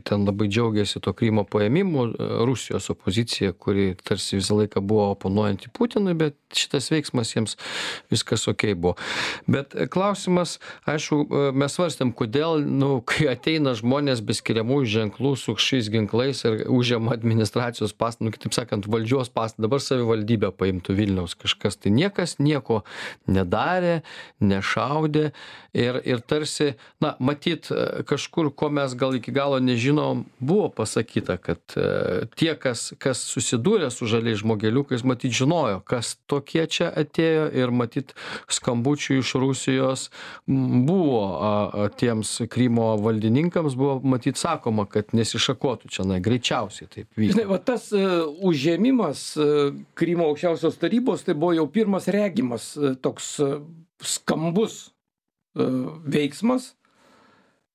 [0.07, 2.07] ten labai džiaugėsi tuo krymo paėmimu
[2.47, 7.57] rusijos opozicija kuri tarsi visą laiką buvo oponuojanti putinui bet šitas veiksmas jiems
[8.11, 8.95] viskas okei buvo.
[9.47, 10.57] Bet klausimas
[10.89, 16.63] aišku mes svarstėm kodėl nu kai ateina žmonės be skiriamųjų ženklų su kažkokiais ginklais ir
[16.71, 21.91] užima užima administracijos pastatą nu kitaip sakant valdžios pastatą dabar savivaldybę paimtų vilniaus kažkas tai.
[21.91, 22.83] Niekas nieko
[23.27, 24.01] nedarė
[24.41, 25.31] nešaudė
[25.73, 27.69] ir ir tarsi na matyt
[28.05, 31.59] kažkur ko mes gal iki galo nežinom buvo pasakyta kad
[32.35, 38.13] tie kas kas susidūrė su žaliais žmogeliukais matyt žinojo kas tokie čia atėjo ir matyt
[38.49, 40.09] skambučių iš rusijos
[40.47, 47.33] buvo tiems krymo valdininkams buvo matyt sakoma kad nesišakotų čionai greičiausiai tai taip vyko.
[47.33, 49.51] Žinai, va tas uh, užėmimas uh,
[49.99, 53.59] Krymo aukščiausios tarybos, tai buvo jau pirmas regimas uh, toks uh,
[54.03, 56.71] skambus uh, veiksmas,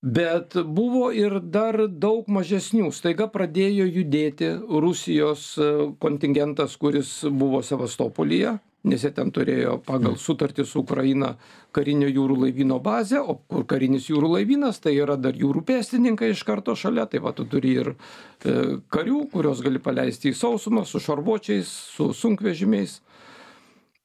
[0.03, 2.91] bet buvo ir dar daug mažesnių.
[2.95, 10.65] Staiga pradėjo judėti Rusijos uh, kontingentas, kuris buvo Sevastopolyje nes jie ten turėjo pagal sutartį
[10.67, 11.37] su Ukraina
[11.75, 16.43] karinio jūrų laivyno bazę, o kur karinis jūrų laivynas, tai yra dar jūrų pėstininkai iš
[16.49, 18.57] karto šalia, tai va tu turi ir e,
[18.93, 22.99] karių, kurios gali paleisti į sausumą su šarvuočiais, su sunkvežimiais.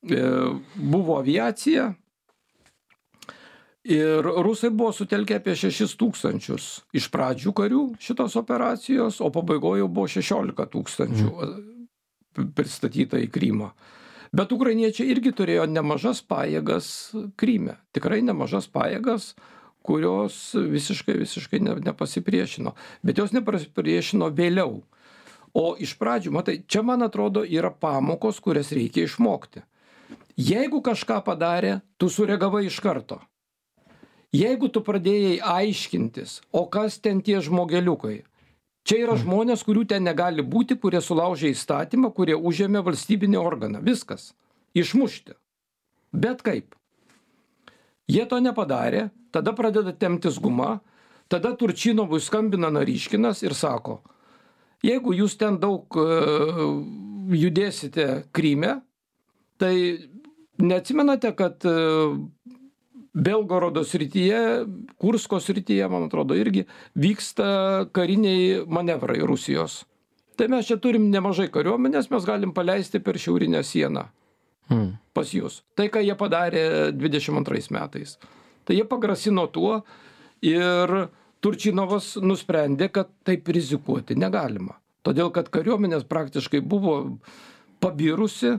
[0.06, 0.22] E,
[0.76, 1.90] buvo aviacija.
[3.88, 6.66] Ir rusai buvo sutelkę apie 6 tūkstančius
[6.98, 12.50] iš pradžių karių šitos operacijos, o pabaigoje jau buvo 16 tūkstančių mm.
[12.58, 13.72] pristatyta į Krymą.
[14.36, 16.90] Bet ukrainiečiai irgi turėjo nemažas pajėgas
[17.40, 19.32] Kryme, tikrai nemažas pajėgas,
[19.88, 22.76] kurios visiškai, visiškai ne, nepasipriešino.
[23.08, 24.82] Bet jos nepasipriešino vėliau.
[25.58, 29.64] O iš pradžių, matai, čia man atrodo yra pamokos, kurias reikia išmokti.
[30.38, 33.22] Jeigu kažką padarė, tu sureagavai iš karto
[34.36, 38.24] jeigu tu pradėjai aiškintis o kas ten tie žmogeliukai
[38.88, 43.84] čia yra žmonės kurių ten negali būti kurie sulaužė įstatymą kurie užėmė valstybinį organą.
[43.84, 44.32] Viskas.
[44.78, 45.36] Išmušti.
[46.16, 46.76] Bet kaip?
[48.08, 50.80] Jie to nepadarė tada pradeda temptis guma
[51.28, 54.00] tada turčinovui skambina naryškinas ir sako
[54.86, 56.06] jeigu jūs ten daug e,
[57.38, 58.80] judėsite kryme
[59.62, 59.74] tai
[60.62, 61.76] neatsimenate kad e,
[63.18, 64.40] belgorodo srityje
[65.02, 69.86] kursko srityje man atrodo irgi vyksta kariniai manevrai rusijos.
[70.38, 74.06] Tai mes čia turim nemažai kariuomenės mes galim paleisti per šiaurinę sieną
[74.70, 74.92] hmm.
[75.18, 78.18] pas jus tai ką jie padarė dvidešim antrais metais.
[78.68, 79.82] Tai jie pagrasino tuo
[80.46, 80.94] ir
[81.42, 84.78] turčinovas nusprendė kad taip rizikuoti negalima.
[85.02, 87.00] Todėl kad kariuomenės praktiškai buvo
[87.82, 88.58] pabirusi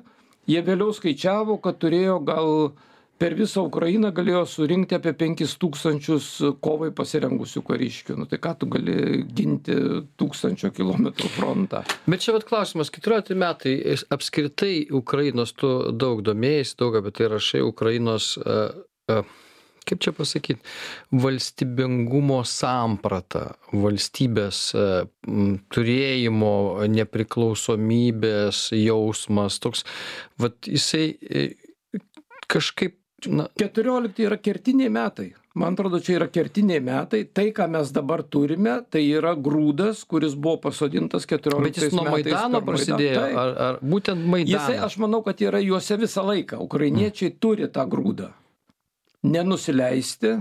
[0.49, 2.53] jie vėliau skaičiavo kad turėjo gal
[3.18, 6.28] per visą ukrainą galėjo surinkti apie penkis tūkstančius
[6.64, 8.18] kovai pasirengusių kariškių.
[8.20, 9.76] Nu tai ką tu gali ginti
[10.20, 11.83] tūkstančio kilometrų frontą?
[12.07, 13.74] Bet čia vat klausimas keturiolikti metai
[14.14, 18.61] apskritai ukrainos tu daug domėjaisi daug apie tai rašai ukrainos a
[19.09, 19.22] a
[19.88, 20.64] kaip čia pasakyt
[21.24, 24.61] valstybingumo samprata valstybės
[25.74, 26.52] turėjimo
[26.92, 29.87] nepriklausomybės jausmas toks
[30.42, 31.46] vat jisai e,
[32.52, 33.46] kažkaip na.
[33.59, 35.33] keturiolikti yra kertiniai metai.
[35.59, 37.24] Man atrodo čia yra kertiniai metai.
[37.35, 42.61] Tai ką mes dabar turime tai yra grūdas kuris buvo pasodintas keturioliktais metais nuo maidano
[42.62, 44.54] prasidėjo ar ar būtent maidano?
[44.54, 46.61] Jisai aš manau kad yra juose visą laiką.
[46.62, 48.31] Ukrainiečiai turi tą grūdą.
[49.26, 50.37] Nenusileisti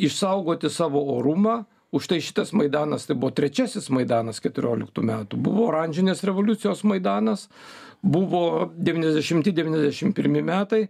[0.00, 1.62] išsaugoti savo orumą.
[1.90, 5.38] Už tai šitas maidanas tai buvo trečiasis maidanas keturioliktų metų.
[5.42, 7.48] Buvo oranžinės revoliucijos maidanas
[8.02, 10.84] buvo devyniasdešimti devyniasdešim pirmi metai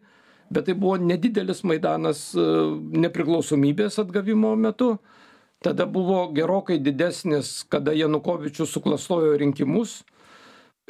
[0.51, 2.45] bet tai buvo nedidelis maidanas e,
[3.05, 4.97] nepriklausomybės atgavimo metu.
[5.61, 10.01] Tada buvo gerokai didesnis kada janukovyčius suklastojo rinkimus.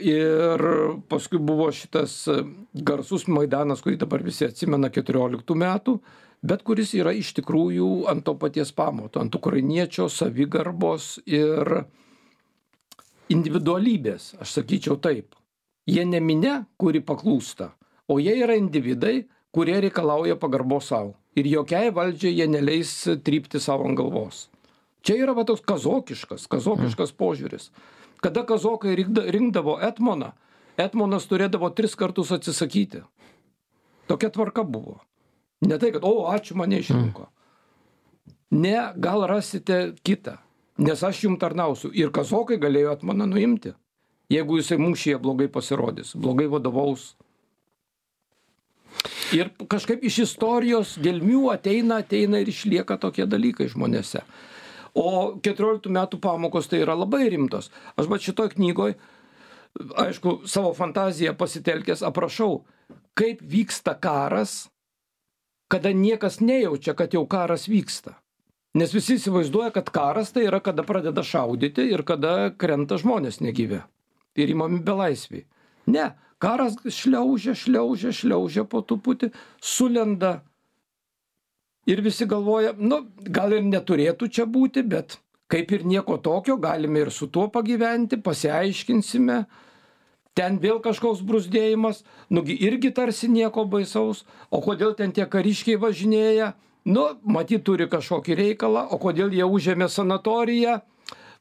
[0.00, 0.62] Ir
[1.10, 2.40] paskui buvo šitas e,
[2.74, 5.98] garsus maidanas kurį dabar visi atsimena keturioliktų metų
[6.40, 11.82] bet kuris yra iš tikrųjų ant to paties pamato ant ukrainiečio savigarbos ir
[13.30, 14.32] individualybės.
[14.40, 15.36] Aš sakyčiau taip.
[15.84, 17.74] Jie ne minia kuri paklūsta
[18.10, 19.22] o jie yra individai
[19.54, 21.14] kurie reikalauja pagarbos sau.
[21.38, 22.92] Ir jokiai valdžiai jie neleis
[23.24, 24.48] trypti sau ant galvos.
[25.06, 27.70] Čia yra va toks kazokiškas kazokiškas požiūris.
[28.20, 30.32] Kada kazokai rinkda rinkdavo etmoną
[30.80, 33.02] etmonas turėdavo tris kartus atsisakyti.
[34.08, 35.00] Tokia tvarka buvo.
[35.60, 37.28] Ne tai kad o ačiū mane išrinko.
[38.50, 40.38] Ne gal rasite kitą
[40.80, 41.92] nes aš jum tarnausiu.
[41.92, 43.74] Ir kazokai galėjo etmoną nuimti
[44.30, 47.14] jeigu jisai mūšyje blogai pasirodys blogai vadovaus
[49.36, 54.24] ir kažkaip iš istorijos gelmių ateina ateina ir išlieka tokie dalykai žmonėse.
[54.94, 57.70] O keturioliktų metų pamokos tai yra labai rimtos.
[57.96, 58.96] Aš vat šitoj knygoj
[60.02, 62.64] aišku savo fantaziją pasitelkęs aprašau
[63.14, 64.66] kaip vyksta karas
[65.70, 68.16] kada niekas nejaučia kad jau karas vyksta.
[68.74, 73.80] Nes visi įsivaizduoja kad karas tai yra kada pradeda šaudyti ir kada krenta žmonės negyvi
[74.38, 75.46] ir imami belaisviai.
[75.90, 76.10] Ne
[76.40, 80.40] karas šliaužia šliaužia šliaužia po truputį sulenda.
[81.88, 85.18] Ir visi galvoja nu gal ir neturėtų čia būti bet
[85.50, 89.44] kaip ir nieko tokio galime ir su tuo pagyventi pasiaiškinsime.
[90.38, 94.24] Ten vėl kažkoks bruzdėjimas nugi irgi tarsi nieko baisaus.
[94.50, 96.52] O kodėl ten tie kariškiai važinėja?
[96.86, 98.86] Nu matyt turi kažkokį reikalą.
[98.94, 100.80] O kodėl jie užėmė sanatoriją?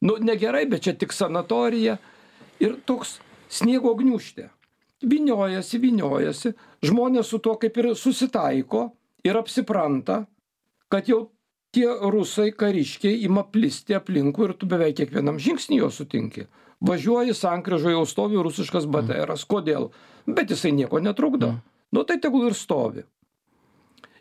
[0.02, 2.00] Nu negerai bet čia tik sanatorija.
[2.60, 4.50] Ir toks sniego gniūžtė
[5.02, 6.52] vyniojasi vyniojasi.
[6.84, 8.90] Žmonės su tuo kaip ir susitaiko
[9.24, 10.24] ir apsipranta
[10.90, 11.30] kad jau
[11.70, 16.48] tie rusai kariškiai ima plisti aplinkui ir tu beveik kiekvienam žingsny juos sutinki.
[16.80, 19.90] Važiuoji sankryžoj jau stovi rusiškas btras kodėl?
[20.26, 21.54] Bet jisai nieko netrukdo.
[21.94, 23.04] Nu tai tegul ir stovi.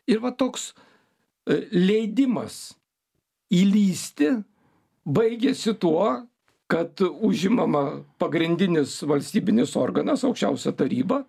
[0.09, 2.75] Ir va toks e, leidimas
[3.53, 4.29] įlįsti
[5.09, 6.05] baigėsi tuo
[6.69, 11.23] kad užimama pagrindinis valstybinis organas aukščiausia taryba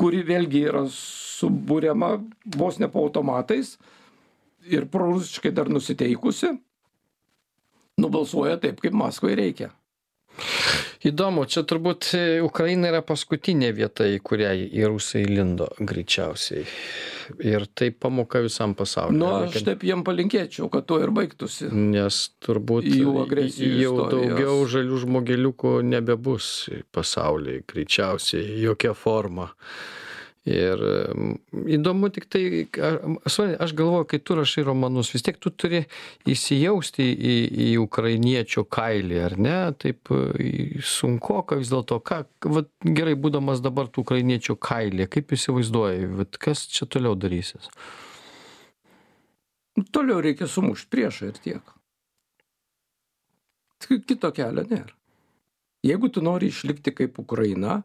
[0.00, 2.16] kuri vėlgi yra suburiama
[2.56, 3.76] vos ne po automatais
[4.66, 6.52] ir prorusiškai dar nusiteikusi,
[8.02, 9.70] nubalsuoja taip, kaip Maskvai reikia.
[11.04, 16.64] Įdomu, čia turbūt e, Ukraina yra paskutinė vieta, į kurią į Rusai lindo greičiausiai.
[17.42, 19.18] Ir tai pamoka visam pasauliu.
[19.18, 21.68] Nu, aš taip jiem palinkėčiau, kad to ir baigtųsi.
[21.74, 29.50] Nes turbūt Jų agresijų jau daugiau žalių žmogeliukų nebebus pasaulyje, greičiausiai, jokia forma.
[30.46, 31.32] Ir mm,
[31.74, 32.42] įdomu tik tai,
[33.26, 35.80] Svani, aš galvoju, kai tu rašai romanus, vis tiek tu turi
[36.30, 37.34] įsijausti į,
[37.66, 39.56] į ukrainiečio kailį, ar ne?
[39.82, 40.12] Taip
[40.86, 42.20] sunku, ką vis dėlto, ką,
[42.54, 47.66] vat, gerai būdamas dabar tų ukrainiečio kailį, kaip įsivaizduoji, vat, kas čia toliau darysis?
[49.90, 51.74] Toliau reikia sumušti priešą ir tiek.
[53.82, 54.94] Kito kelio nėra.
[55.86, 57.80] Jeigu tu nori išlikti kaip Ukraina,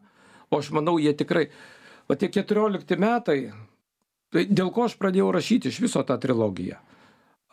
[0.50, 1.48] o aš manau, jie tikrai,
[2.12, 3.38] o tie 14 metai,
[4.32, 6.76] tai dėl ko aš pradėjau rašyti iš viso tą trilogiją.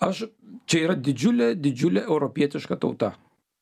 [0.04, 0.26] Aš,
[0.68, 3.14] čia yra didžiulė, didžiulė europietiška tauta.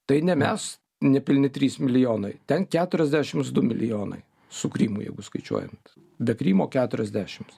[0.08, 0.66] Tai ne mes,
[1.06, 5.94] nepilni 3 milijonai, ten 42 milijonai su Krymu, jeigu skaičiuojant.
[6.20, 7.58] Be Krymo 40.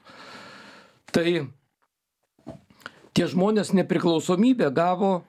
[1.13, 1.27] Tai
[3.13, 5.19] tie žmonės nepriklausomybę gavo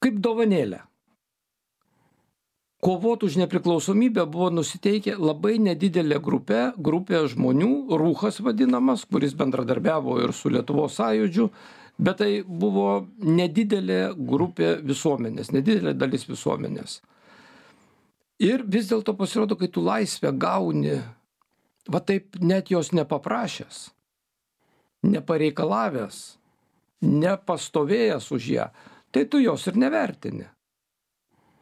[0.00, 0.82] kaip dovanėlę.
[2.80, 10.32] Kovot už nepriklausomybę buvo nusiteikę labai nedidelė grupė, grupė žmonių, rūkas vadinamas, kuris bendradarbiavo ir
[10.32, 11.50] su Lietuvos sąjūdžiu,
[12.00, 17.02] bet tai buvo nedidelė grupė visuomenės, nedidelė dalis visuomenės.
[18.40, 20.96] Ir vis dėlto pasirodo, kai tu laisvę gauni,
[21.84, 23.82] va taip net jos nepaprašęs,
[25.04, 26.22] nepareikalavęs,
[27.04, 28.66] nepastovėjęs už ją,
[29.12, 30.48] tai tu jos ir nevertini.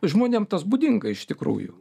[0.02, 1.74] Žmonėm tas būdinga iš tikrųjų.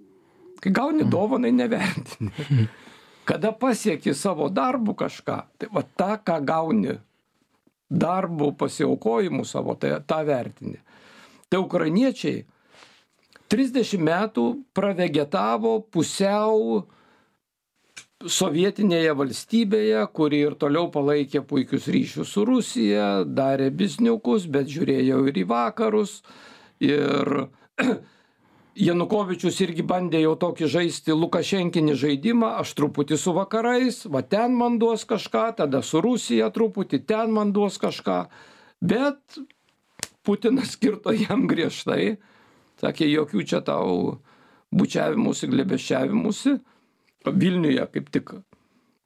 [0.61, 2.31] Kai gauni dovanai, nevertini.
[3.27, 6.95] Kada pasieki savo darbų kažką, tai va tą, ką gauni
[7.91, 10.79] darbų pasiaukojimų savo, tai tą vertini.
[11.51, 12.45] Tai ukrainiečiai
[13.51, 16.85] 30 metų pravegetavo pusiau
[18.17, 25.37] sovietinėje valstybėje, kuri ir toliau palaikė puikius ryšius su Rusija, darė bizniukus, bet žiūrėjo ir
[25.43, 26.21] į vakarus.
[26.83, 27.47] Ir
[28.87, 34.77] Janukovičius irgi bandė jau tokį žaisti Lukašenkinį žaidimą, aš truputį su vakarais, va ten man
[34.81, 38.25] duos kažką, tada su Rusija truputį, ten man duos kažką.
[38.81, 39.39] Bet
[40.27, 42.17] Putinas skirto jam griežtai,
[42.81, 44.19] sakė, jokių čia tau
[44.75, 46.57] bučiavimusi, glebeščiavimusi.
[47.27, 48.29] Vilniuje kaip tik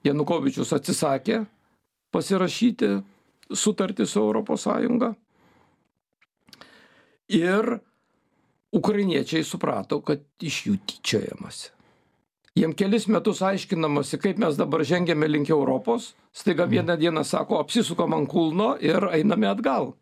[0.06, 1.40] Janukovičius atsisakė
[2.14, 2.90] pasirašyti
[3.50, 4.68] sutartį su ES.
[7.32, 7.70] Ir
[8.72, 11.72] ukrainiečiai suprato, kad iš jų tyčiojamasi.
[12.56, 18.12] Jiem kelis metus aiškinamasi, kaip mes dabar žengėme link Europos, staiga vieną dieną sako, apsisukam
[18.18, 19.94] ant kulno ir einame atgal.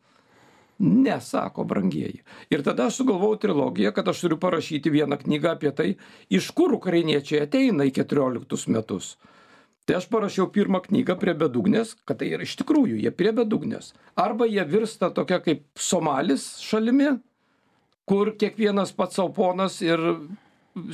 [0.80, 2.24] Ne, sako brangieji.
[2.50, 5.90] Ir tada aš sugalvojau trilogiją, kad aš turiu parašyti vieną knygą apie tai,
[6.32, 9.18] iš kur ukrainiečiai ateina į 14 metus.
[9.86, 13.92] Tai aš parašiau pirmą knygą prie bedugnės, kad tai yra iš tikrųjų, jie prie bedugnės.
[14.18, 17.18] Arba jie virsta tokia kaip Somalis šalimi,
[18.10, 20.02] kur kiekvienas pats savo ponas ir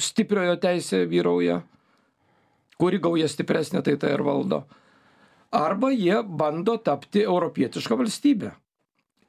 [0.01, 1.62] stipriojo teisė vyrauja,
[2.80, 4.65] kuri gauja stipresnė, tai tai ir valdo.
[5.56, 8.51] Arba jie bando tapti europietišką valstybę.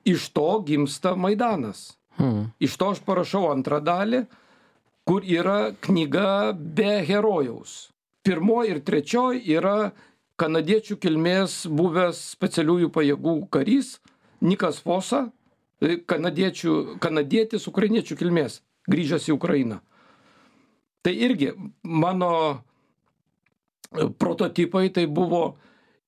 [0.07, 1.93] Iš to gimsta Maidanas.
[2.19, 2.51] Hmm.
[2.59, 4.25] Iš to aš parašau antrą dalį,
[5.07, 7.93] kur yra knyga be herojaus.
[8.27, 9.93] Pirmoji ir trečioji yra
[10.41, 13.97] kanadiečių kilmės buvęs specialiųjų pajėgų karys
[14.43, 15.29] Nikas Fosa,
[15.81, 19.81] kanadiečių, kanadietis ukrainiečių kilmės, grįžęs į Ukrainą.
[21.05, 25.57] Tai irgi mano e, prototipai tai buvo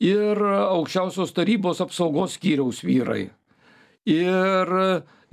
[0.03, 3.29] ir aukščiausios tarybos apsaugos skyriaus vyrai.
[4.09, 4.73] Ir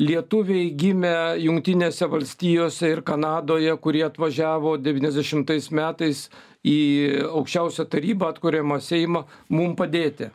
[0.01, 6.25] lietuviai gimę Junktinėse valstijose ir Kanadoje, kurie atvažiavo 90 metais
[6.65, 6.77] į
[7.29, 10.31] aukščiausią tarybą, atkuriamą Seimą, mum padėti.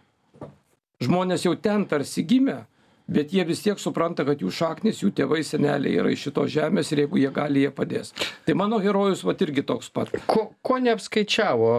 [1.04, 2.62] Žmonės jau ten tarsi gimė,
[3.10, 6.92] bet jie vis tiek supranta, kad jų šaknis, jų tėvai, seneliai yra iš šitos žemės
[6.94, 8.12] ir jeigu jie gali, jie padės.
[8.46, 10.12] Tai mano herojus va irgi toks pat.
[10.30, 11.70] Ko, ko neapskaičiavo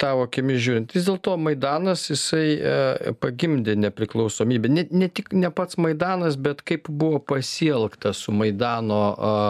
[0.00, 0.92] tavo akimis žiūrint?
[0.96, 4.70] Vis dėlto Maidanas jisai a, pagimdė nepriklausomybę.
[4.72, 9.00] Ne, ne tik ne pats Maidanas, bet kaip buvo pasielgta su Maidano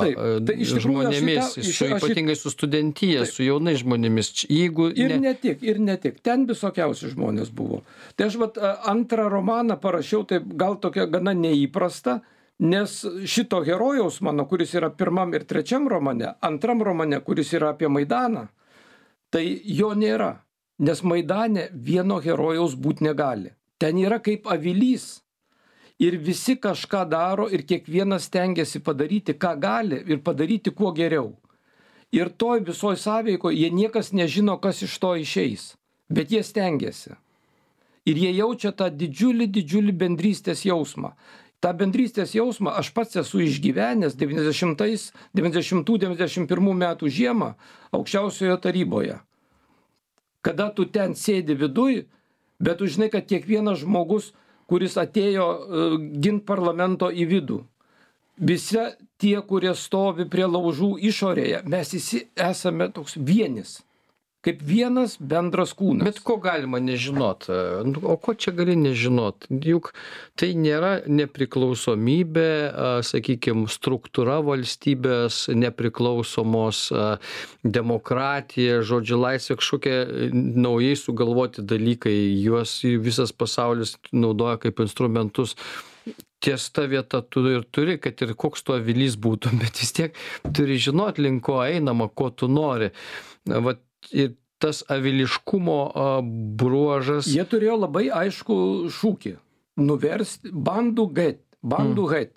[0.03, 3.35] Taip, tai žmonėmis, tą- iš- su, ypatingai su studentyje, Taip.
[3.35, 4.33] su jaunais žmonėmis.
[4.49, 6.21] Jeigu Ir ne, ne tik, ir ne tik.
[6.25, 7.83] Ten visokiausi žmonės buvo.
[8.17, 12.21] Tai aš vat, antrą romaną parašiau taip gal tokia gana neįprasta,
[12.59, 17.91] nes šito herojaus mano, kuris yra pirmam ir trečiam romane, antram romane, kuris yra apie
[17.91, 18.49] Maidaną,
[19.31, 20.37] tai jo nėra.
[20.79, 23.51] Nes Maidane vieno herojaus būti negali.
[23.83, 25.25] Ten yra kaip avilys
[25.99, 31.33] ir visi kažką daro ir kiekvienas stengiasi padaryti, ką gali ir padaryti kuo geriau.
[32.15, 35.75] Ir toj visoj sąveikoje jie niekas nežino, kas iš to išeis,
[36.09, 37.19] bet jie stengiasi.
[38.09, 41.13] Ir jie jaučia tą didžiulį, didžiulį bendrystės jausmą.
[41.61, 47.55] Ta bendrystės jausmą aš pats esu išgyvenęs 90-91 metų žiemą
[47.99, 49.17] aukščiausioje taryboje.
[50.41, 52.07] Kada tu ten sėdi viduj,
[52.63, 54.33] bet tu žinai, kad kiekvienas žmogus,
[54.71, 55.59] kuris atėjo uh,
[56.23, 57.67] gint parlamento į vidų,
[58.39, 58.79] visi
[59.19, 63.83] tie, kurie stovi prie laužų išorėje, mes visi esame toks vienis
[64.47, 66.07] kaip vienas bendras kūnas.
[66.07, 67.49] Bet ko galima nežinot?
[67.89, 69.49] Nu, o ko čia gali nežinot?
[69.51, 69.91] Juk
[70.39, 72.47] tai nėra nepriklausomybė,
[73.07, 76.87] sakykime, struktūra valstybės, nepriklausomos
[77.65, 79.99] demokratija, žodžio laisvė, kažkokie
[80.33, 85.57] naujai sugalvoti dalykai, juos visas pasaulis naudoja kaip instrumentus
[86.39, 90.17] ties ta vieta tu ir turi, kad ir koks tu avilys būtų, bet vis tiek
[90.55, 92.93] turi žinot, link ko einama, ko tu nori.
[93.49, 93.83] Vat
[94.13, 95.79] ir tas aviliškumo
[96.59, 97.29] bruožas.
[97.31, 98.57] Jie turėjo labai aišku
[98.95, 99.37] šūkį-
[99.89, 102.13] nuversti bandų get, bandų mm.
[102.15, 102.35] get.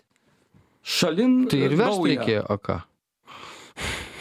[0.82, 1.47] Šalin.
[1.49, 2.80] Tai ir versti reikėjo, o ką?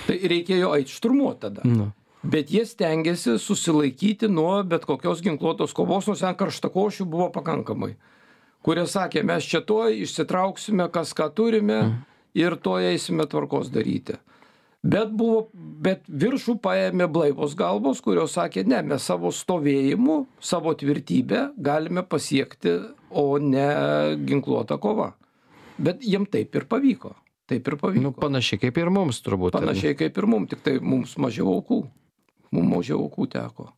[0.07, 1.65] Tai reikėjo eiti šturmuoti tada.
[1.65, 1.91] Nu.
[2.23, 7.95] Bet jie stengiasi susilaikyti nuo bet kokios ginkluotos kovos, nors ten karštakošių buvo pakankamai.
[8.61, 11.95] Kurie sakė, mes čia to išsitrauksime, kas ką turime mm.
[12.37, 14.19] ir to eisime tvarkos daryti
[14.83, 21.51] bet buvo bet viršų paėmė blaivos galvos kurios sakė ne mes savo stovėjimu savo tvirtybe
[21.61, 22.79] galime pasiekti
[23.11, 23.67] o ne
[24.25, 25.13] ginkluota kova
[25.79, 27.13] bet jiem taip ir pavyko
[27.51, 31.17] taip ir pavyko nu, panašiai kaip ir mums turbūt panašiai kaip ir mum tiktai mums
[31.21, 31.83] mažiau aukų
[32.57, 33.73] mum mažiau aukų teko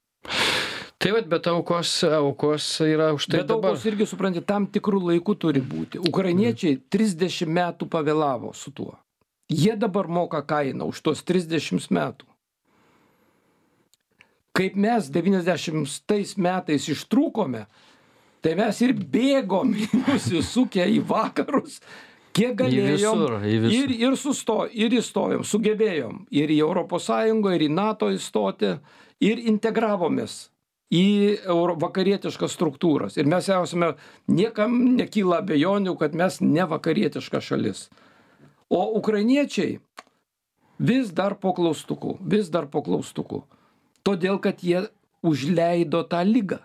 [1.03, 3.41] Tai vat, bet aukos, aukos yra už tai.
[3.41, 3.73] Bet dabar.
[3.73, 5.99] aukos irgi, supranti, tam tikrų laikų turi būti.
[5.99, 8.93] Ukrainiečiai 30 metų pavėlavo su tuo.
[9.51, 12.29] Jie dabar moka kainą už tuos 30 metų.
[14.53, 17.65] Kaip mes 90 metais ištrūkome,
[18.45, 19.73] tai mes ir bėgom
[20.07, 21.79] nusisukę į vakarus,
[22.37, 22.93] kiek galėjom.
[22.93, 23.77] Į visur, į visur.
[23.79, 27.11] Ir, ir, susto, ir įstojom, sugebėjom ir į ES,
[27.57, 28.77] ir į NATO įstoti,
[29.25, 30.53] ir integravomės
[30.93, 31.05] į
[31.49, 33.17] euro, vakarietiškas struktūras.
[33.17, 33.95] Ir mes esame,
[34.29, 37.87] niekam nekyla abejonių, kad mes ne vakarietiška šalis.
[38.73, 39.81] O ukrainiečiai
[40.81, 43.43] vis dar po klaustukų, vis dar po klaustukų.
[44.03, 44.87] Todėl, kad jie
[45.23, 46.63] užleido tą lygą.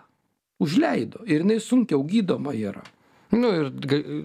[0.58, 1.20] Užleido.
[1.28, 2.82] Ir jinai sunkiau gydoma yra.
[3.30, 3.68] Nu, ir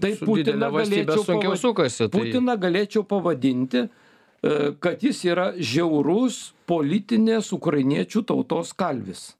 [0.00, 1.60] tai Putiną galėčiau, pavad...
[1.60, 2.16] sukasi, tai...
[2.16, 9.34] Putiną galėčiau pavadinti, e, kad jis yra žiaurus politinės ukrainiečių tautos kalvis.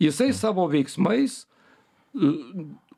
[0.00, 2.32] Jisai savo veiksmais e,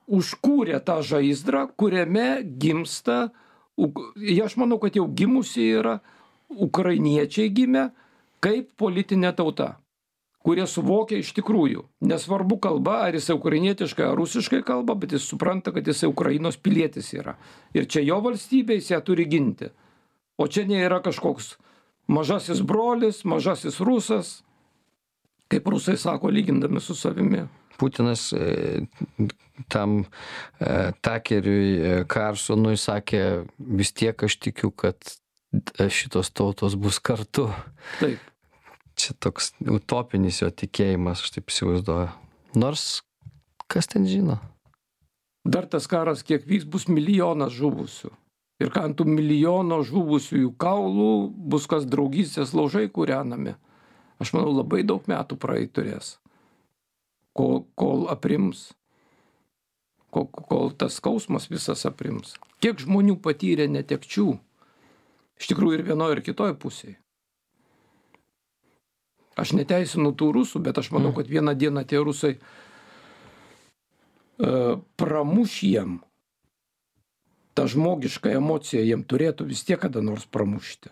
[0.06, 3.46] užkūrė tą žaizdrą, kuriame gimsta uh,
[4.44, 5.98] aš manau, kad jau gimusi yra
[6.50, 7.90] ukrainiečiai gimę
[8.44, 9.74] kaip politinė tauta,
[10.44, 15.72] kurie suvokia iš tikrųjų, nesvarbu kalba, ar jisai ukrainietiškai ar rusiškai kalba, bet jis supranta,
[15.74, 17.36] kad jisai Ukrainos pilietis yra.
[17.76, 19.68] Ir čia jo valstybė jis ją turi ginti.
[20.40, 21.54] O čia nėra kažkoks
[22.08, 24.40] mažasis brolis, mažasis rusas,
[25.52, 27.44] kaip rusai sako, lygindami su savimi.
[27.80, 28.84] Putinas e,
[29.68, 30.02] tam
[30.60, 33.22] e, takeriui e, Karsonui sakė,
[33.56, 35.16] vis tiek aš tikiu, kad
[35.88, 37.48] šitos tautos bus kartu.
[38.02, 38.20] Taip.
[39.00, 42.12] Čia toks utopinis jo tikėjimas, aš taip įsivaizduoju.
[42.60, 42.86] Nors
[43.70, 44.36] kas ten žino?
[45.48, 48.12] Dar tas karas, kiek vyks, bus milijonas žuvusių.
[48.60, 53.56] Ir ant tų milijono žuvusiųjų kaulų bus kas draugystės laužai kūrenami.
[54.20, 56.18] Aš manau, labai daug metų praeit turės
[57.36, 58.70] kol, kol aprims,
[60.10, 62.36] kol, kol tas skausmas visas aprims.
[62.60, 64.28] Kiek žmonių patyrė netekčių,
[65.40, 66.96] iš tikrųjų ir vienoje ir kitoje pusėje.
[69.40, 71.16] Aš neteisinu tų rusų, bet aš manau, mm.
[71.16, 72.42] kad vieną dieną tie rusai uh,
[75.00, 76.00] pramuš jiem
[77.56, 80.90] tą žmogišką emociją, jiem turėtų vis tiek kada nors pramušti.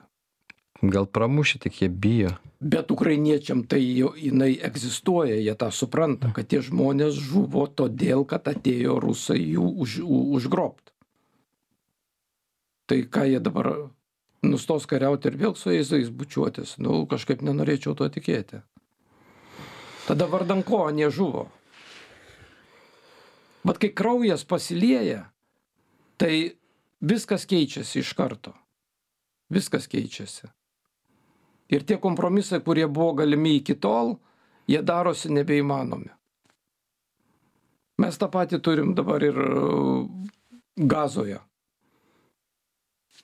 [0.78, 2.36] Gal pramušė, tik jie bijo.
[2.62, 8.46] Bet ukrainiečiam tai jau jinai egzistuoja, jie tą supranta, kad tie žmonės žuvo todėl, kad
[8.46, 10.92] atėjo rusai jų už, užgrobt.
[12.86, 13.72] Tai ką jie dabar
[14.46, 18.62] nustos kariauti ir vėl su jais bučiuotis, nu kažkaip nenorėčiau to tikėti.
[20.06, 21.48] Tada vardan ko nežuvo.
[23.66, 25.26] Bet kai kraujas pasilieja,
[26.22, 26.54] tai
[27.02, 28.54] viskas keičiasi iš karto.
[29.50, 30.48] Viskas keičiasi
[31.68, 34.16] ir tie kompromisai kurie buvo galimi iki tol
[34.68, 36.18] jie darosi nebeįmanomi
[37.98, 40.06] Mes tą patį turim dabar ir uh,
[40.78, 41.40] gazoje.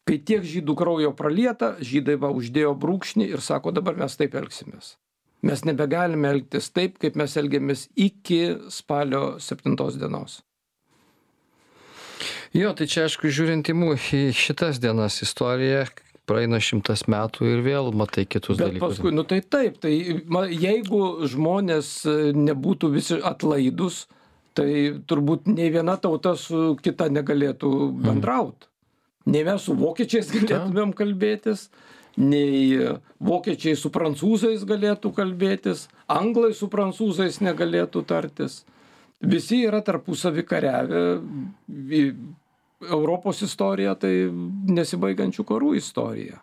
[0.05, 4.97] Kai tiek žydų kraujo pralieta, žydai va uždėjo brūkšnį ir sako, dabar mes taip elgsimės.
[5.47, 8.41] Mes nebegalime elgtis taip, kaip mes elgėmės iki
[8.73, 10.41] spalio 7 dienos.
[12.55, 15.87] Jo, tai čia aišku, žiūrint į, mū, į šitas dienas istoriją,
[16.29, 18.97] praeina šimtas metų ir vėl matai kitus Bet dalykus.
[18.97, 19.95] paskui, nu tai taip, tai
[20.27, 24.05] ma, jeigu žmonės e, nebūtų visi atlaidus,
[24.57, 24.69] tai
[25.09, 27.73] turbūt nei viena tauta su kita negalėtų
[28.05, 28.71] bendrauti.
[29.27, 31.69] Nei mes su vokiečiais galėtumėm kalbėtis,
[32.21, 32.77] nei
[33.25, 38.63] vokiečiai su prancūzais galėtų kalbėtis, anglai su prancūzais negalėtų tartis.
[39.25, 41.03] Visi yra tarpusavį kariavę.
[42.93, 46.41] Europos istorija tai nesibaigiančių karų istorija.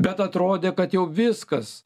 [0.00, 1.82] Bet atrodė, kad jau viskas.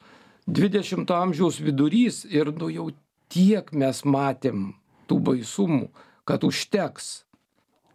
[0.47, 2.91] 20 amžiaus vidurys ir nu jau
[3.32, 4.74] tiek mes matėm
[5.09, 5.89] tų baisumų,
[6.28, 7.24] kad užteks.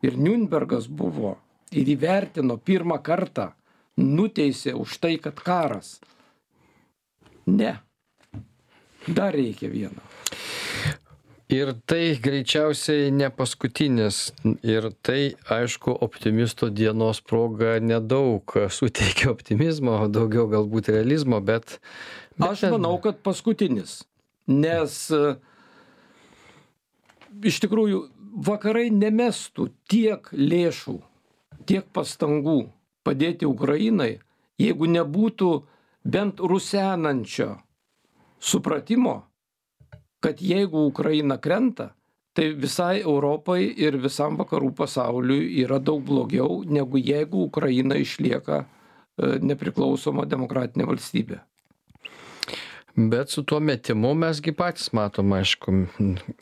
[0.01, 1.35] Ir Nürnbergas buvo
[1.75, 3.51] ir įvertino pirmą kartą,
[3.99, 5.99] nuteisė už tai, kad karas.
[7.45, 7.77] Ne.
[9.07, 10.03] Dar reikia vieno.
[11.49, 14.19] Ir tai greičiausiai ne paskutinis.
[14.61, 21.79] Ir tai, aišku, optimisto dienos proga nedaug suteikia optimizmo, daugiau galbūt realizmo, bet...
[22.37, 24.03] Aš manau, kad paskutinis.
[24.45, 25.33] Nes e,
[27.49, 28.03] iš tikrųjų
[28.45, 30.95] vakarai nemestų tiek lėšų,
[31.65, 32.59] tiek pastangų
[33.01, 34.19] padėti Ukrainai,
[34.61, 35.49] jeigu nebūtų
[36.05, 37.55] bent rusenančio
[38.37, 39.23] supratimo,
[40.19, 41.93] kad jeigu Ukraina krenta,
[42.33, 49.37] tai visai Europai ir visam vakarų pasauliui yra daug blogiau, negu jeigu Ukraina išlieka e,
[49.43, 51.39] nepriklausoma demokratinė valstybė.
[52.99, 55.71] Bet su tuo metimu mesgi patys matom, aišku,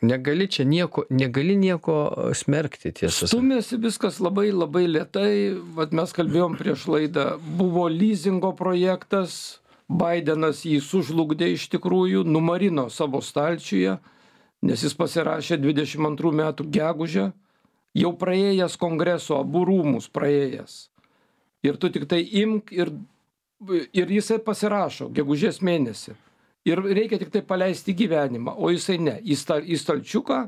[0.02, 1.94] negali čia nieko, negali nieko
[2.34, 3.28] smerkti tiesą.
[3.30, 5.30] Stumėsi viskas labai labai lietai,
[5.76, 7.28] vat mes kalbėjom prieš laidą,
[7.60, 13.96] buvo leasingo projektas, Bidenas jį sužlugdė iš tikrųjų, numarino savo stalčiuje,
[14.68, 17.30] nes jis pasirašė 22 metų gegužę,
[17.96, 20.88] jau praėjęs kongreso, abu rūmus praėjęs.
[21.64, 22.92] Ir tu tik tai imk ir,
[23.96, 26.14] ir jisai pasirašo gegužės mėnesį.
[26.68, 30.42] Ir reikia tik tai paleisti gyvenimą, o jisai ne, į, stal, į stalčiuką,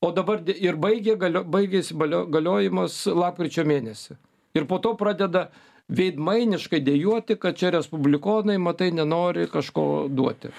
[0.00, 1.96] o dabar ir baigė, galio, baigėsi
[2.32, 4.16] galiojimas lapkričio mėnesį.
[4.56, 5.50] Ir po to pradeda
[5.92, 10.50] veidmainiškai dėjoti, kad čia respublikonai, matai, nenori kažko duoti.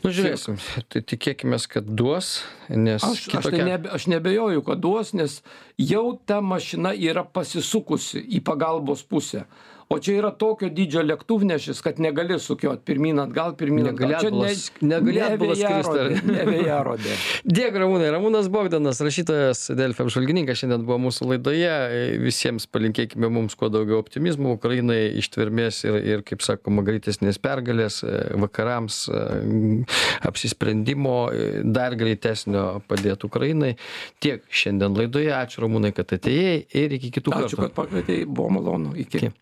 [0.00, 0.58] Nu, žiūrėsim,
[0.92, 3.66] tai tikėkime, kad duos, nes Aš, aš, tai kitokia...
[3.68, 5.40] nebe, aš nebejoju, kad duos, nes
[5.80, 9.46] jau ta mašina yra pasisukusi į pagalbos pusę.
[9.90, 14.20] O čia yra tokio dydžio lėktuvnešis, kad negali sukiot pirmin atgal, Negali atgal.
[14.22, 15.96] Čia atbulas- negali atbulas skrist,
[16.28, 16.34] ne?
[16.36, 17.16] Ne vėjarodė.
[17.58, 18.12] Dėkui, Ramūnai.
[18.14, 21.72] Ramūnas Bogdanas, rašytojas Delfio apžvalgininkas, šiandien buvo mūsų laidoje.
[22.22, 28.22] Visiems palinkėkime mums kuo daugiau optimizmo, Ukrainai ištvermės ir, ir kaip sakoma, greitesnės pergalės, e,
[28.46, 29.24] vakarams e,
[30.30, 33.74] apsisprendimo, e, dar greitesnio padėti Ukrainai.
[34.22, 35.34] Tiek šiandien laidoje.
[35.34, 37.62] Ačiū Ramūnai, kad atėjai ir iki kitų Ačiū, kartų.
[37.66, 38.94] kad pakvietei, buvo malonu.
[38.94, 39.24] Iki.
[39.26, 39.34] Iki.